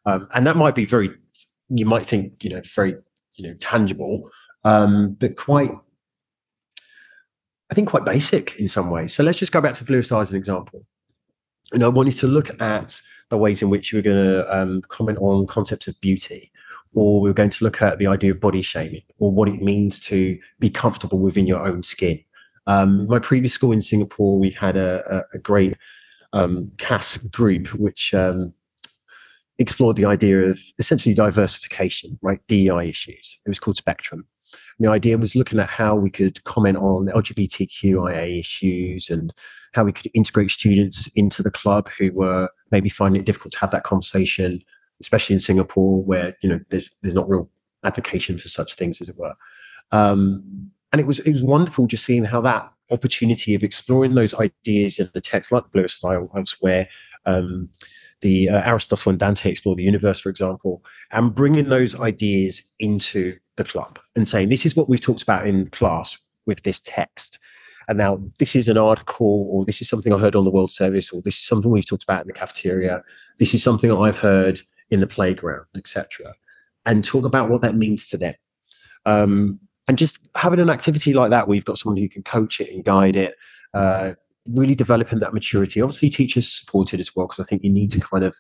[0.07, 1.11] Um, and that might be very,
[1.69, 2.95] you might think, you know, very,
[3.35, 4.29] you know, tangible,
[4.63, 5.71] um, but quite,
[7.69, 9.13] I think, quite basic in some ways.
[9.13, 10.85] So let's just go back to Bluest Eye as an example.
[11.73, 14.81] And I want you to look at the ways in which you're going to um,
[14.83, 16.51] comment on concepts of beauty
[16.93, 19.99] or we're going to look at the idea of body shaming or what it means
[19.99, 22.23] to be comfortable within your own skin.
[22.67, 25.77] Um, my previous school in Singapore, we had a, a, a great
[26.33, 28.53] um, CAS group which um,
[29.59, 32.39] explored the idea of essentially diversification, right?
[32.47, 33.39] DEI issues.
[33.45, 34.25] It was called Spectrum.
[34.77, 39.33] And the idea was looking at how we could comment on LGBTQIA issues and
[39.73, 43.59] how we could integrate students into the club who were maybe finding it difficult to
[43.59, 44.63] have that conversation
[45.01, 47.49] especially in Singapore, where you know there's there's not real
[47.83, 49.33] advocation for such things, as it were.
[49.91, 54.33] Um, and it was it was wonderful just seeing how that opportunity of exploring those
[54.35, 56.87] ideas in the text, like the Bluest Eye elsewhere,
[57.25, 57.69] um,
[58.21, 63.37] the uh, Aristotle and Dante explore the universe, for example, and bringing those ideas into
[63.55, 67.39] the club and saying this is what we've talked about in class with this text.
[67.87, 70.71] And now this is an article, or this is something I heard on the World
[70.71, 73.01] Service, or this is something we've talked about in the cafeteria.
[73.39, 76.33] This is something I've heard in the playground, etc.,
[76.85, 78.33] and talk about what that means to them.
[79.05, 82.59] Um, and just having an activity like that, where you've got someone who can coach
[82.59, 83.35] it and guide it,
[83.73, 84.13] uh,
[84.53, 85.81] really developing that maturity.
[85.81, 88.35] Obviously, teachers support it as well, because I think you need to kind of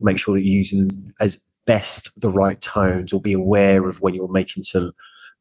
[0.00, 4.14] make sure that you're using as best the right tones or be aware of when
[4.14, 4.92] you're making some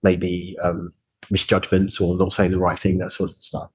[0.04, 0.94] maybe um,
[1.32, 3.70] misjudgments or not saying the right thing, that sort of stuff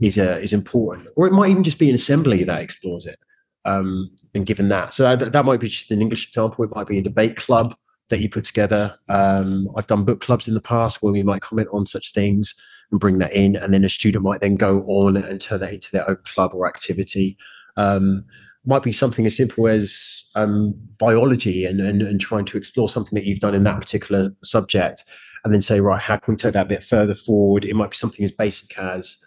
[0.00, 1.08] is uh, is important.
[1.16, 3.18] Or it might even just be an assembly that explores it
[3.64, 4.94] um, and given that.
[4.94, 6.64] So that, that might be just an English example.
[6.64, 7.74] It might be a debate club
[8.08, 8.94] that you put together.
[9.08, 12.54] Um, I've done book clubs in the past where we might comment on such things
[12.90, 15.72] and bring that in, and then a student might then go on and turn that
[15.72, 17.36] into their own club or activity.
[17.76, 18.24] Um,
[18.64, 23.14] might be something as simple as um, biology and, and, and trying to explore something
[23.14, 25.04] that you've done in that particular subject,
[25.44, 27.64] and then say, right, how can we take that a bit further forward?
[27.64, 29.24] It might be something as basic as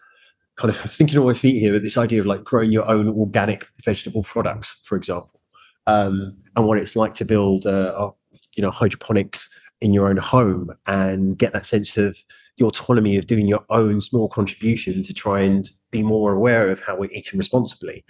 [0.58, 3.08] kind of thinking on my feet here with this idea of like growing your own
[3.08, 5.42] organic vegetable products, for example.
[5.88, 8.12] um, and what it's like to build, uh,
[8.56, 9.50] you know, hydroponics
[9.82, 12.18] in your own home and get that sense of
[12.58, 16.80] the autonomy of doing your own small contribution to try and be more aware of
[16.80, 18.06] how we're eating responsibly.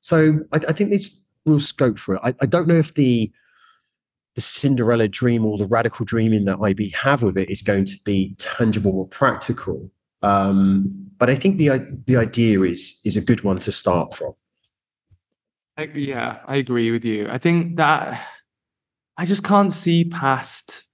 [0.00, 2.20] So I, I think there's real scope for it.
[2.22, 3.32] I, I don't know if the
[4.34, 7.96] the Cinderella dream or the radical dreaming that IB have with it is going to
[8.04, 9.88] be tangible or practical.
[10.22, 10.82] Um,
[11.18, 14.34] but I think the the idea is is a good one to start from.
[15.76, 17.28] I, yeah, I agree with you.
[17.28, 18.20] I think that
[19.16, 20.84] I just can't see past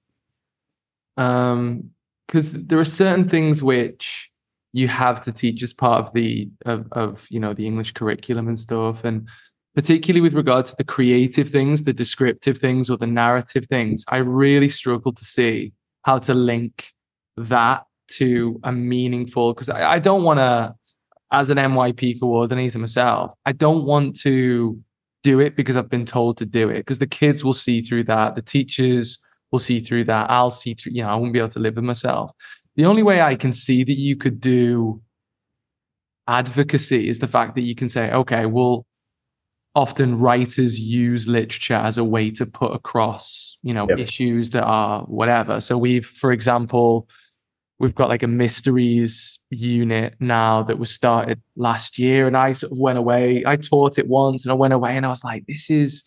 [1.21, 1.91] um
[2.27, 4.31] because there are certain things which
[4.73, 8.49] you have to teach as part of the of, of you know the English curriculum
[8.49, 9.29] and stuff and
[9.75, 14.19] particularly with regard to the creative things, the descriptive things, or the narrative things, I
[14.19, 16.89] really struggle to see how to link
[17.37, 17.85] that
[18.19, 19.55] to a meaningful.
[19.55, 20.75] Because I, I, don't want to,
[21.31, 24.81] as an MYP coordinator myself, I don't want to
[25.23, 26.79] do it because I've been told to do it.
[26.79, 29.19] Because the kids will see through that, the teachers
[29.51, 30.31] will see through that.
[30.31, 30.93] I'll see through.
[30.93, 32.33] You know, I won't be able to live with myself.
[32.77, 35.03] The only way I can see that you could do
[36.29, 38.87] advocacy is the fact that you can say, okay, well
[39.75, 43.99] often writers use literature as a way to put across you know yep.
[43.99, 47.09] issues that are whatever so we've for example
[47.79, 52.73] we've got like a mysteries unit now that was started last year and i sort
[52.73, 55.45] of went away i taught it once and i went away and i was like
[55.47, 56.03] this is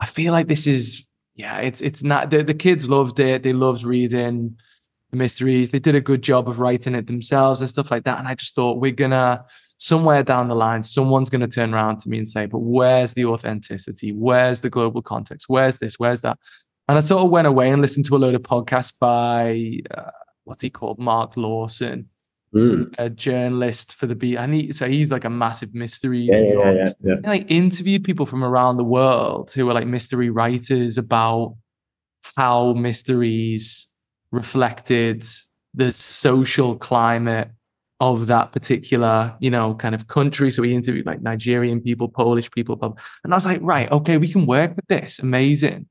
[0.00, 1.04] i feel like this is
[1.38, 4.54] yeah it's it's not the, the kids loved it they loved reading
[5.10, 8.18] the mysteries they did a good job of writing it themselves and stuff like that
[8.18, 9.42] and i just thought we're gonna
[9.78, 13.24] somewhere down the line, someone's to turn around to me and say, but where's the
[13.24, 14.12] authenticity?
[14.12, 15.48] Where's the global context?
[15.48, 15.98] Where's this?
[15.98, 16.38] Where's that?
[16.88, 20.10] And I sort of went away and listened to a load of podcasts by, uh,
[20.44, 20.98] what's he called?
[20.98, 22.08] Mark Lawson,
[22.54, 22.94] mm.
[22.98, 24.38] a journalist for the Beeb.
[24.38, 26.20] And he, so he's like a massive mystery.
[26.20, 27.14] Yeah, yeah, yeah, yeah.
[27.22, 31.56] He, like interviewed people from around the world who are like mystery writers about
[32.36, 33.86] how mysteries
[34.30, 35.24] reflected
[35.74, 37.50] the social climate
[38.00, 40.50] of that particular, you know, kind of country.
[40.50, 42.78] So we interviewed like Nigerian people, Polish people,
[43.24, 45.18] and I was like, right, okay, we can work with this.
[45.18, 45.86] Amazing.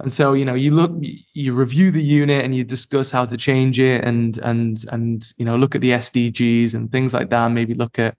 [0.00, 0.92] And so, you know, you look,
[1.34, 5.44] you review the unit and you discuss how to change it and, and, and, you
[5.44, 7.48] know, look at the SDGs and things like that.
[7.52, 8.16] Maybe look at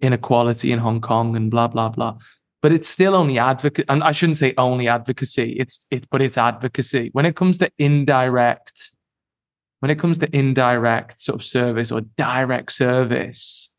[0.00, 2.18] inequality in Hong Kong and blah, blah, blah.
[2.62, 3.86] But it's still only advocate.
[3.88, 5.52] And I shouldn't say only advocacy.
[5.52, 7.10] It's, it, but it's advocacy.
[7.12, 8.90] When it comes to indirect
[9.80, 13.70] when it comes to indirect sort of service or direct service,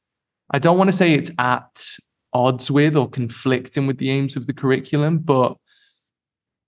[0.51, 1.83] I don't want to say it's at
[2.33, 5.57] odds with or conflicting with the aims of the curriculum, but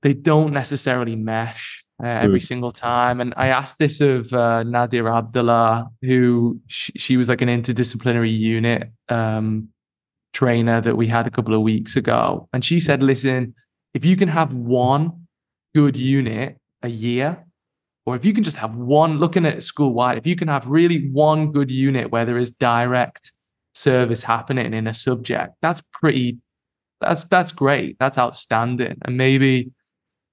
[0.01, 2.45] they don't necessarily mesh uh, every mm.
[2.45, 3.21] single time.
[3.21, 8.35] And I asked this of uh, Nadia Abdullah, who she, she, was like an interdisciplinary
[8.35, 9.69] unit um,
[10.33, 12.49] trainer that we had a couple of weeks ago.
[12.53, 13.53] And she said, listen,
[13.93, 15.27] if you can have one
[15.75, 17.45] good unit a year,
[18.05, 20.65] or if you can just have one looking at school wide, if you can have
[20.65, 23.31] really one good unit where there is direct
[23.75, 26.39] service happening in a subject, that's pretty
[26.99, 27.97] that's that's great.
[27.99, 28.97] That's outstanding.
[29.03, 29.71] And maybe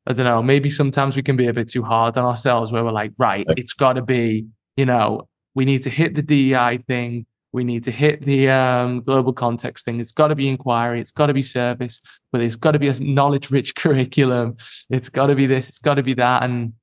[0.08, 2.82] I don't know, maybe sometimes we can be a bit too hard on ourselves where
[2.82, 7.26] we're like, right, it's gotta be, you know, we need to hit the DEI thing,
[7.52, 10.00] we need to hit the um, global context thing.
[10.00, 11.00] It's got to be inquiry.
[11.00, 14.56] It's got to be service, but it's got to be a knowledge rich curriculum.
[14.90, 15.68] It's got to be this.
[15.68, 16.42] It's got to be that.
[16.42, 16.74] And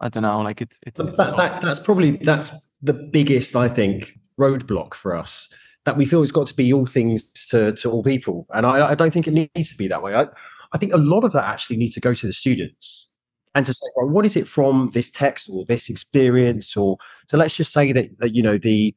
[0.00, 0.40] I don't know.
[0.40, 2.50] Like it's it's, it's that, that, that's probably that's
[2.82, 5.48] the biggest I think roadblock for us
[5.84, 8.90] that we feel it's got to be all things to to all people, and I,
[8.90, 10.14] I don't think it needs to be that way.
[10.14, 10.26] I
[10.72, 13.08] I think a lot of that actually needs to go to the students
[13.54, 17.38] and to say, well, what is it from this text or this experience, or so
[17.38, 18.94] let's just say that, that you know the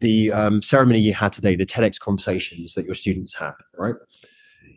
[0.00, 3.94] the um, ceremony you had today, the TEDx conversations that your students had, right?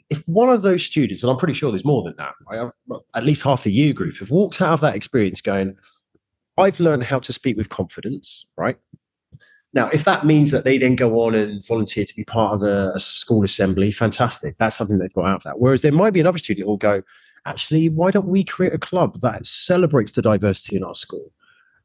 [0.09, 2.71] if one of those students, and I'm pretty sure there's more than that, right?
[3.13, 5.75] at least half the year group, have walked out of that experience going,
[6.57, 8.77] I've learned how to speak with confidence, right?
[9.73, 12.63] Now, if that means that they then go on and volunteer to be part of
[12.63, 14.55] a, a school assembly, fantastic.
[14.57, 15.59] That's something they've got out of that.
[15.59, 17.03] Whereas there might be another student who will go,
[17.45, 21.31] actually, why don't we create a club that celebrates the diversity in our school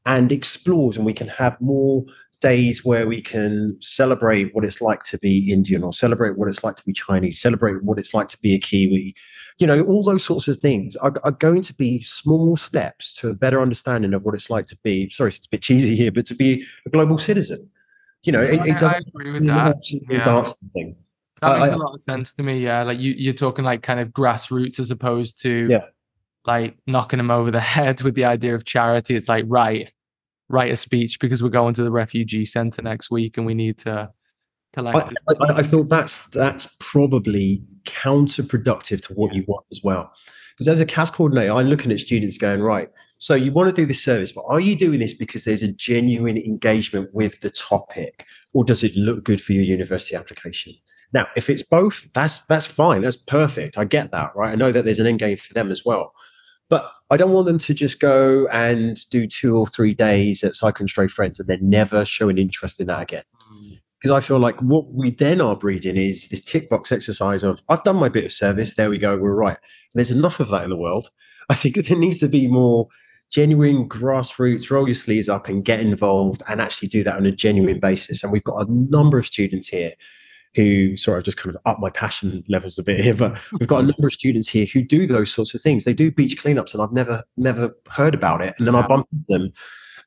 [0.07, 2.05] and explores and we can have more
[2.43, 6.63] days where we can celebrate what it's like to be Indian or celebrate what it's
[6.63, 9.15] like to be Chinese, celebrate what it's like to be a Kiwi.
[9.59, 13.31] You know, all those sorts of things are, are going to be small steps to
[13.31, 16.13] a better understanding of what it's like to be, sorry, it's a bit cheesy here,
[16.13, 17.71] but to be a global citizen.
[18.25, 19.77] You know, it, it doesn't I agree with that.
[20.09, 20.45] Yeah.
[20.75, 20.97] thing.
[21.41, 22.61] That makes a lot of sense to me.
[22.61, 25.87] Yeah, like you, you're talking like kind of grassroots as opposed to yeah.
[26.47, 29.17] like knocking them over the head with the idea of charity.
[29.17, 29.93] It's like right,
[30.53, 33.79] write a speech because we're going to the refugee center next week and we need
[33.79, 34.09] to
[34.77, 34.81] I,
[35.45, 40.11] I, I, feel that's that's probably counterproductive to what you want as well.
[40.53, 42.89] Because as a CAS coordinator, I'm looking at students going, right,
[43.19, 45.71] so you want to do this service, but are you doing this because there's a
[45.73, 50.75] genuine engagement with the topic, or does it look good for your university application?
[51.13, 53.03] Now, if it's both, that's that's fine.
[53.03, 53.77] That's perfect.
[53.77, 54.53] I get that, right?
[54.53, 56.15] I know that there's an end game for them as well.
[56.73, 60.53] But I don't want them to just go and do two or three days at
[60.53, 63.25] Saikung Stray Friends and then never show an interest in that again.
[64.01, 64.17] Because mm.
[64.17, 67.85] I feel like what we then are breeding is this tick box exercise of I've
[67.85, 68.75] done my bit of service.
[68.75, 69.19] There we go.
[69.19, 69.59] We're right.
[69.59, 71.11] And there's enough of that in the world.
[71.51, 72.89] I think there needs to be more
[73.31, 77.33] genuine grassroots, roll your sleeves up and get involved and actually do that on a
[77.33, 78.23] genuine basis.
[78.23, 79.93] And we've got a number of students here
[80.55, 83.69] who, sorry, I've just kind of up my passion levels a bit here, but we've
[83.69, 85.85] got a number of students here who do those sorts of things.
[85.85, 88.55] They do beach cleanups, and I've never, never heard about it.
[88.59, 89.53] And then I bumped them.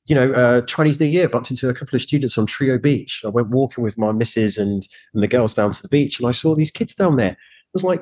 [0.08, 3.24] You know, uh, Chinese New Year, bumped into a couple of students on Trio Beach.
[3.26, 6.30] I went walking with my missus and and the girls down to the beach, and
[6.30, 7.32] I saw these kids down there.
[7.32, 8.02] I was like,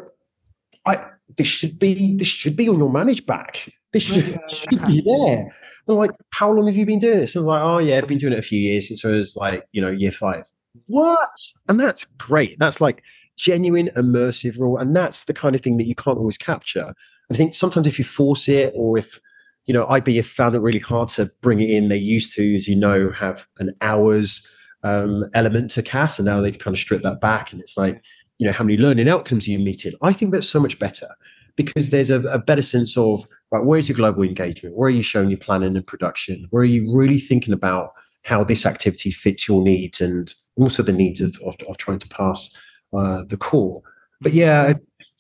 [0.86, 1.06] I
[1.38, 3.72] this should be this should be on your ManageBac.
[3.94, 5.50] This should, should be there.
[5.88, 7.38] And like, how long have you been doing this?
[7.38, 9.38] And I'm like, oh yeah, I've been doing it a few years since I was
[9.38, 10.44] like, you know, year five
[10.88, 11.30] what?
[11.68, 12.58] And that's great.
[12.60, 13.04] That's like
[13.38, 14.78] genuine immersive rule.
[14.78, 16.94] And that's the kind of thing that you can't always capture.
[17.32, 19.20] I think sometimes if you force it or if,
[19.66, 21.90] you know, IB have found it really hard to bring it in.
[21.90, 24.48] They used to, as you know, have an hours
[24.84, 27.52] um, element to CAS, and now they've kind of stripped that back.
[27.52, 28.04] And it's like,
[28.38, 29.94] you know, how many learning outcomes are you meeting?
[30.02, 31.08] I think that's so much better
[31.56, 34.76] because there's a, a better sense of, right, where's your global engagement?
[34.76, 36.48] Where are you showing your planning and production?
[36.50, 37.92] Where are you really thinking about
[38.24, 42.08] how this activity fits your needs and also the needs of, of, of trying to
[42.08, 42.58] pass
[42.94, 43.82] uh, the core.
[44.22, 44.74] But yeah,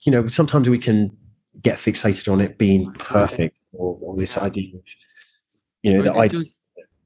[0.06, 1.16] you know, sometimes we can
[1.62, 4.82] get fixated on it being perfect or, or this idea of,
[5.82, 6.43] you know, the idea.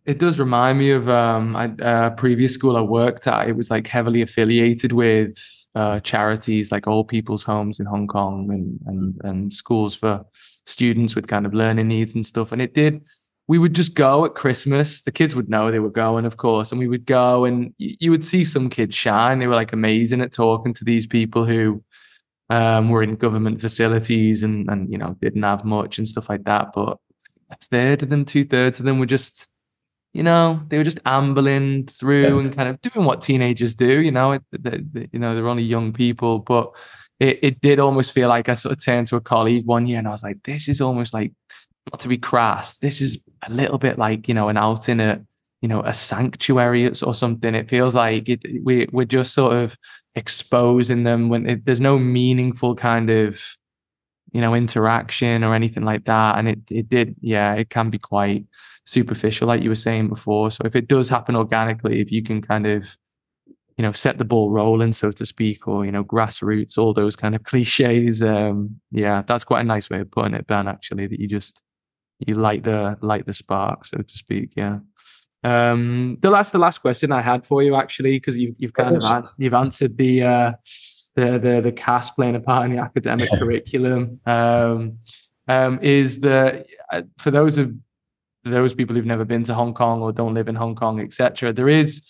[0.06, 3.50] It does remind me of um, a uh, previous school I worked at.
[3.50, 5.38] It was like heavily affiliated with
[5.76, 10.26] uh, charities like All People's Homes in Hong Kong and, and and schools for
[10.66, 12.54] students with kind of learning needs and stuff.
[12.54, 13.02] And it did
[13.48, 15.02] we would just go at Christmas.
[15.04, 18.12] The kids would know they were going, of course, and we would go and you
[18.12, 19.40] would see some kids shine.
[19.40, 21.84] They were like amazing at talking to these people who
[22.50, 26.44] um, were in government facilities and and you know didn't have much and stuff like
[26.44, 26.74] that.
[26.74, 26.98] But
[27.50, 29.48] a third of them, two thirds of them were just,
[30.14, 34.02] you know, they were just ambling through and kind of doing what teenagers do.
[34.02, 36.76] You know, they, they, you know, they're only young people, but
[37.20, 40.00] it, it did almost feel like I sort of turned to a colleague one year
[40.00, 41.32] and I was like, this is almost like
[41.92, 45.00] not to be crass, this is a little bit like you know an out in
[45.00, 45.22] a
[45.62, 47.56] you know a sanctuary or something.
[47.56, 49.78] It feels like it, we we're just sort of
[50.16, 53.42] exposing them when it, there's no meaningful kind of
[54.32, 56.38] you know interaction or anything like that.
[56.38, 58.46] And it it did yeah it can be quite
[58.86, 60.52] superficial like you were saying before.
[60.52, 62.98] So if it does happen organically, if you can kind of
[63.78, 67.16] you know set the ball rolling so to speak or you know grassroots all those
[67.16, 71.08] kind of cliches um yeah that's quite a nice way of putting it ben actually
[71.08, 71.62] that you just
[72.20, 74.52] you light the light the spark, so to speak.
[74.56, 74.80] Yeah.
[75.44, 78.96] Um, the last the last question I had for you actually, because you, you've kind
[78.96, 80.52] of an, you've answered the uh,
[81.16, 84.20] the the the CAS playing a part in the academic curriculum.
[84.26, 84.98] Um,
[85.48, 87.74] um, is the uh, for those of
[88.44, 91.54] those people who've never been to Hong Kong or don't live in Hong Kong, etc.
[91.54, 92.06] There is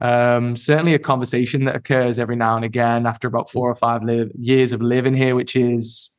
[0.00, 4.02] um, certainly a conversation that occurs every now and again after about four or five
[4.02, 6.10] live, years of living here, which is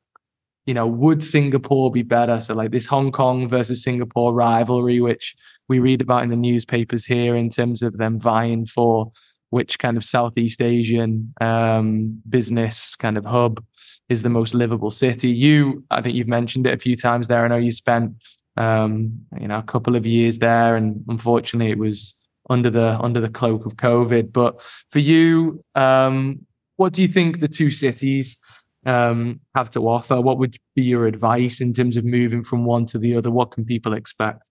[0.70, 2.40] you know, would Singapore be better?
[2.40, 5.36] So, like this Hong Kong versus Singapore rivalry, which
[5.68, 9.12] we read about in the newspapers here in terms of them vying for
[9.50, 13.66] which kind of Southeast Asian um, business kind of hub
[14.10, 15.30] is the most livable city.
[15.32, 17.44] You, I think you've mentioned it a few times there.
[17.44, 18.14] I know you spent,
[18.56, 22.14] um, you know, a couple of years there, and unfortunately, it was
[22.48, 24.32] under the under the cloak of COVID.
[24.32, 24.62] But
[24.92, 26.46] for you, um,
[26.76, 28.38] what do you think the two cities?
[28.90, 30.20] Um, have to offer?
[30.20, 33.32] What would be your advice in terms of moving from one to the other?
[33.32, 34.50] What can people expect?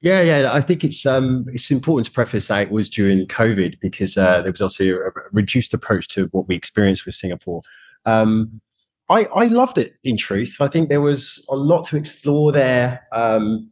[0.00, 3.80] Yeah, yeah, I think it's um, it's important to preface that it was during COVID
[3.80, 7.62] because uh, there was also a reduced approach to what we experienced with Singapore.
[8.04, 8.60] Um,
[9.08, 9.92] I, I loved it.
[10.04, 13.06] In truth, I think there was a lot to explore there.
[13.12, 13.70] Um,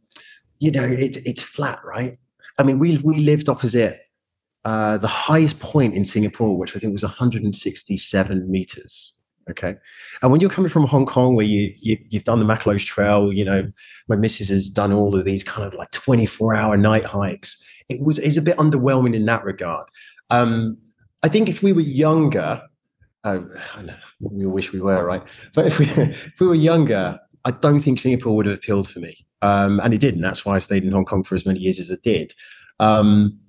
[0.59, 2.17] you know, it, it's flat, right?
[2.57, 3.99] I mean, we we lived opposite
[4.65, 9.13] uh, the highest point in Singapore, which I think was 167 meters.
[9.49, 9.75] Okay.
[10.21, 13.31] And when you're coming from Hong Kong, where you, you have done the MacLehose Trail,
[13.33, 13.67] you know,
[14.07, 17.61] my missus has done all of these kind of like 24 hour night hikes.
[17.89, 19.87] It was is a bit underwhelming in that regard.
[20.29, 20.77] Um,
[21.23, 22.61] I think if we were younger,
[23.23, 23.39] uh,
[24.19, 27.99] we wish we were right, but if we if we were younger, I don't think
[27.99, 30.21] Singapore would have appealed for me, um, and it didn't.
[30.21, 32.33] That's why I stayed in Hong Kong for as many years as I did.
[32.79, 33.39] Um,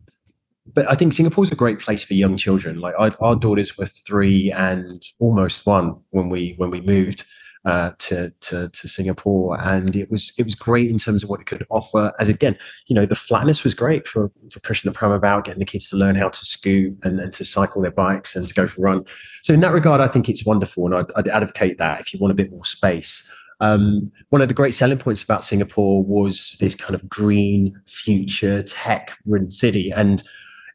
[0.73, 2.81] but I think Singapore's a great place for young children.
[2.81, 7.25] Like our, our daughters were three and almost one when we when we moved
[7.65, 11.41] uh, to, to to Singapore, and it was it was great in terms of what
[11.41, 12.13] it could offer.
[12.19, 12.57] As again,
[12.87, 15.89] you know, the flatness was great for for pushing the pram about, getting the kids
[15.91, 18.81] to learn how to scoot and, and to cycle their bikes and to go for
[18.81, 19.05] a run.
[19.43, 22.21] So in that regard, I think it's wonderful, and I'd, I'd advocate that if you
[22.21, 23.29] want a bit more space.
[23.61, 28.63] Um, one of the great selling points about Singapore was this kind of green future
[28.63, 29.17] tech
[29.51, 29.91] city.
[29.91, 30.23] And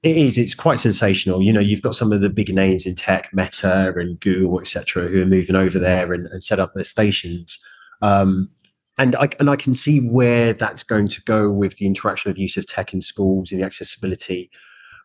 [0.02, 1.41] it is, it's quite sensational.
[1.41, 5.08] You know, you've got some of the big names in tech, Meta and Google, etc.,
[5.08, 7.60] who are moving over there and, and set up their stations.
[8.02, 8.50] Um,
[8.97, 12.38] and I, and I can see where that's going to go with the interaction of
[12.38, 14.50] use of tech in schools and the accessibility.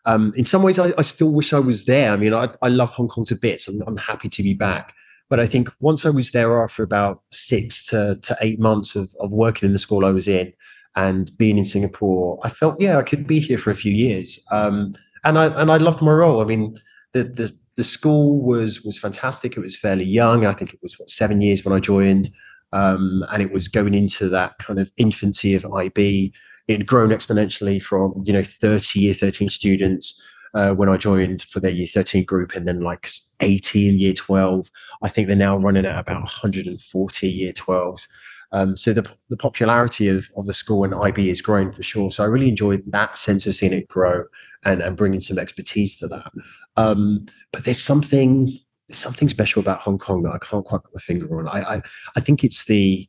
[0.04, 2.10] Um, in some ways, I, I, still wish I was there.
[2.10, 3.66] I mean, I, I love Hong Kong to bits.
[3.66, 4.94] I'm, I'm happy to be back.
[5.30, 9.12] But I think once I was there after about six to, to eight months of,
[9.20, 10.52] of working in the school I was in
[10.96, 14.38] and being in Singapore, I felt, yeah, I could be here for a few years.
[14.50, 16.40] Um, and I and I loved my role.
[16.40, 16.76] I mean,
[17.12, 19.56] the, the the school was was fantastic.
[19.56, 20.46] It was fairly young.
[20.46, 22.28] I think it was what seven years when I joined,
[22.72, 26.32] um, and it was going into that kind of infancy of IB.
[26.68, 30.22] It had grown exponentially from you know thirty year thirteen students
[30.54, 33.08] uh, when I joined for their year 13 group and then like
[33.40, 34.70] 18 year 12.
[35.02, 38.08] I think they're now running at about 140 year 12s.
[38.54, 42.12] Um, so the, the popularity of, of the school and IB is growing for sure.
[42.12, 44.24] So I really enjoyed that sense of seeing it grow
[44.64, 46.30] and, and bringing some expertise to that.
[46.76, 48.56] Um, but there's something
[48.88, 51.48] there's something special about Hong Kong that I can't quite put my finger on.
[51.48, 51.82] I, I,
[52.16, 53.08] I think it's the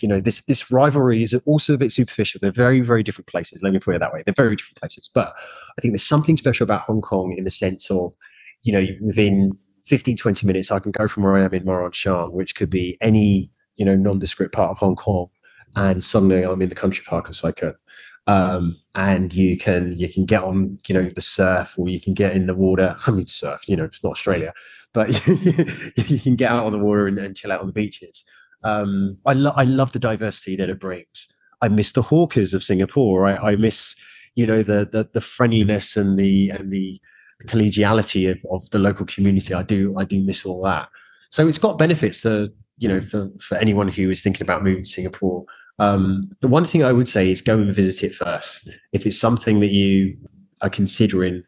[0.00, 3.62] you know this this rivalry is also a bit superficial they're very very different places
[3.62, 5.34] let me put it that way they're very different places but
[5.76, 8.12] i think there's something special about hong kong in the sense of
[8.62, 12.32] you know within 15 20 minutes i can go from where i am in Shan,
[12.32, 15.28] which could be any you know nondescript part of hong kong
[15.76, 17.74] and suddenly i'm in the country park of Sai Kung
[18.26, 22.14] um, and you can you can get on you know the surf or you can
[22.14, 24.52] get in the water i mean surf you know it's not australia
[24.92, 25.08] but
[26.08, 28.24] you can get out on the water and, and chill out on the beaches
[28.64, 31.28] um, I, love I love the diversity that it brings.
[31.60, 33.26] I miss the hawkers of Singapore.
[33.26, 33.94] I, I miss,
[34.34, 37.00] you know, the, the, the friendliness and the and the
[37.44, 39.54] collegiality of, of the local community.
[39.54, 40.88] I do I do miss all that.
[41.28, 44.84] So it's got benefits to you know for for anyone who is thinking about moving
[44.84, 45.44] to Singapore.
[45.78, 48.70] Um, the one thing I would say is go and visit it first.
[48.92, 50.16] If it's something that you
[50.60, 51.42] are considering,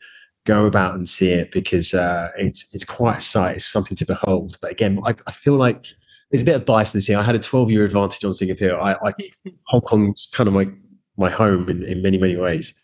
[0.45, 3.57] go about and see it because uh, it's it's quite a sight.
[3.57, 4.59] It's something to behold.
[4.61, 5.87] But again, I, I feel like
[6.31, 7.19] there's a bit of bias in this year.
[7.19, 8.81] I had a 12 year advantage on Singapore.
[8.81, 9.13] I, I
[9.67, 10.69] Hong Kong's kind of my
[11.17, 12.75] my home in, in many many ways.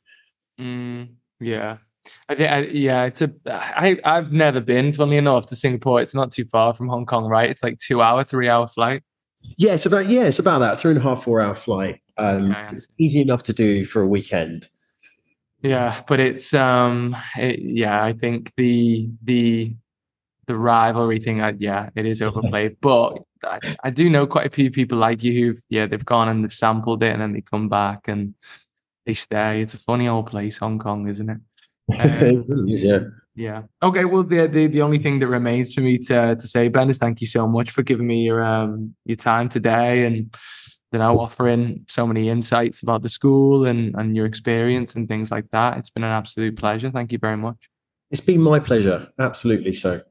[0.61, 1.79] Mm, yeah.
[2.29, 3.33] I think, I, yeah, it's a.
[3.47, 4.93] I I've never been.
[4.93, 6.01] Funnily enough, to Singapore.
[6.01, 7.49] It's not too far from Hong Kong, right?
[7.49, 9.03] It's like two hour, three hour flight.
[9.57, 12.01] Yeah, it's about yeah, it's about that three and a half, four hour flight.
[12.17, 12.77] Um, okay.
[12.77, 14.69] It's easy enough to do for a weekend.
[15.63, 19.75] Yeah, but it's um, it, yeah, I think the the
[20.47, 22.77] the rivalry thing, I, yeah, it is overplayed.
[22.81, 26.29] but I, I, do know quite a few people like you who've, yeah, they've gone
[26.29, 28.35] and they've sampled it and then they come back and
[29.07, 29.63] they stay.
[29.63, 31.39] It's a funny old place, Hong Kong, isn't it?
[32.01, 32.99] Um, yeah.
[33.35, 33.63] Yeah.
[33.83, 34.05] Okay.
[34.05, 36.99] Well, the, the the only thing that remains for me to to say, Ben, is
[36.99, 40.37] thank you so much for giving me your um your time today and
[40.93, 45.31] you know offering so many insights about the school and and your experience and things
[45.31, 45.79] like that.
[45.79, 46.91] It's been an absolute pleasure.
[46.91, 47.71] Thank you very much.
[48.11, 49.09] It's been my pleasure.
[49.19, 50.03] Absolutely so.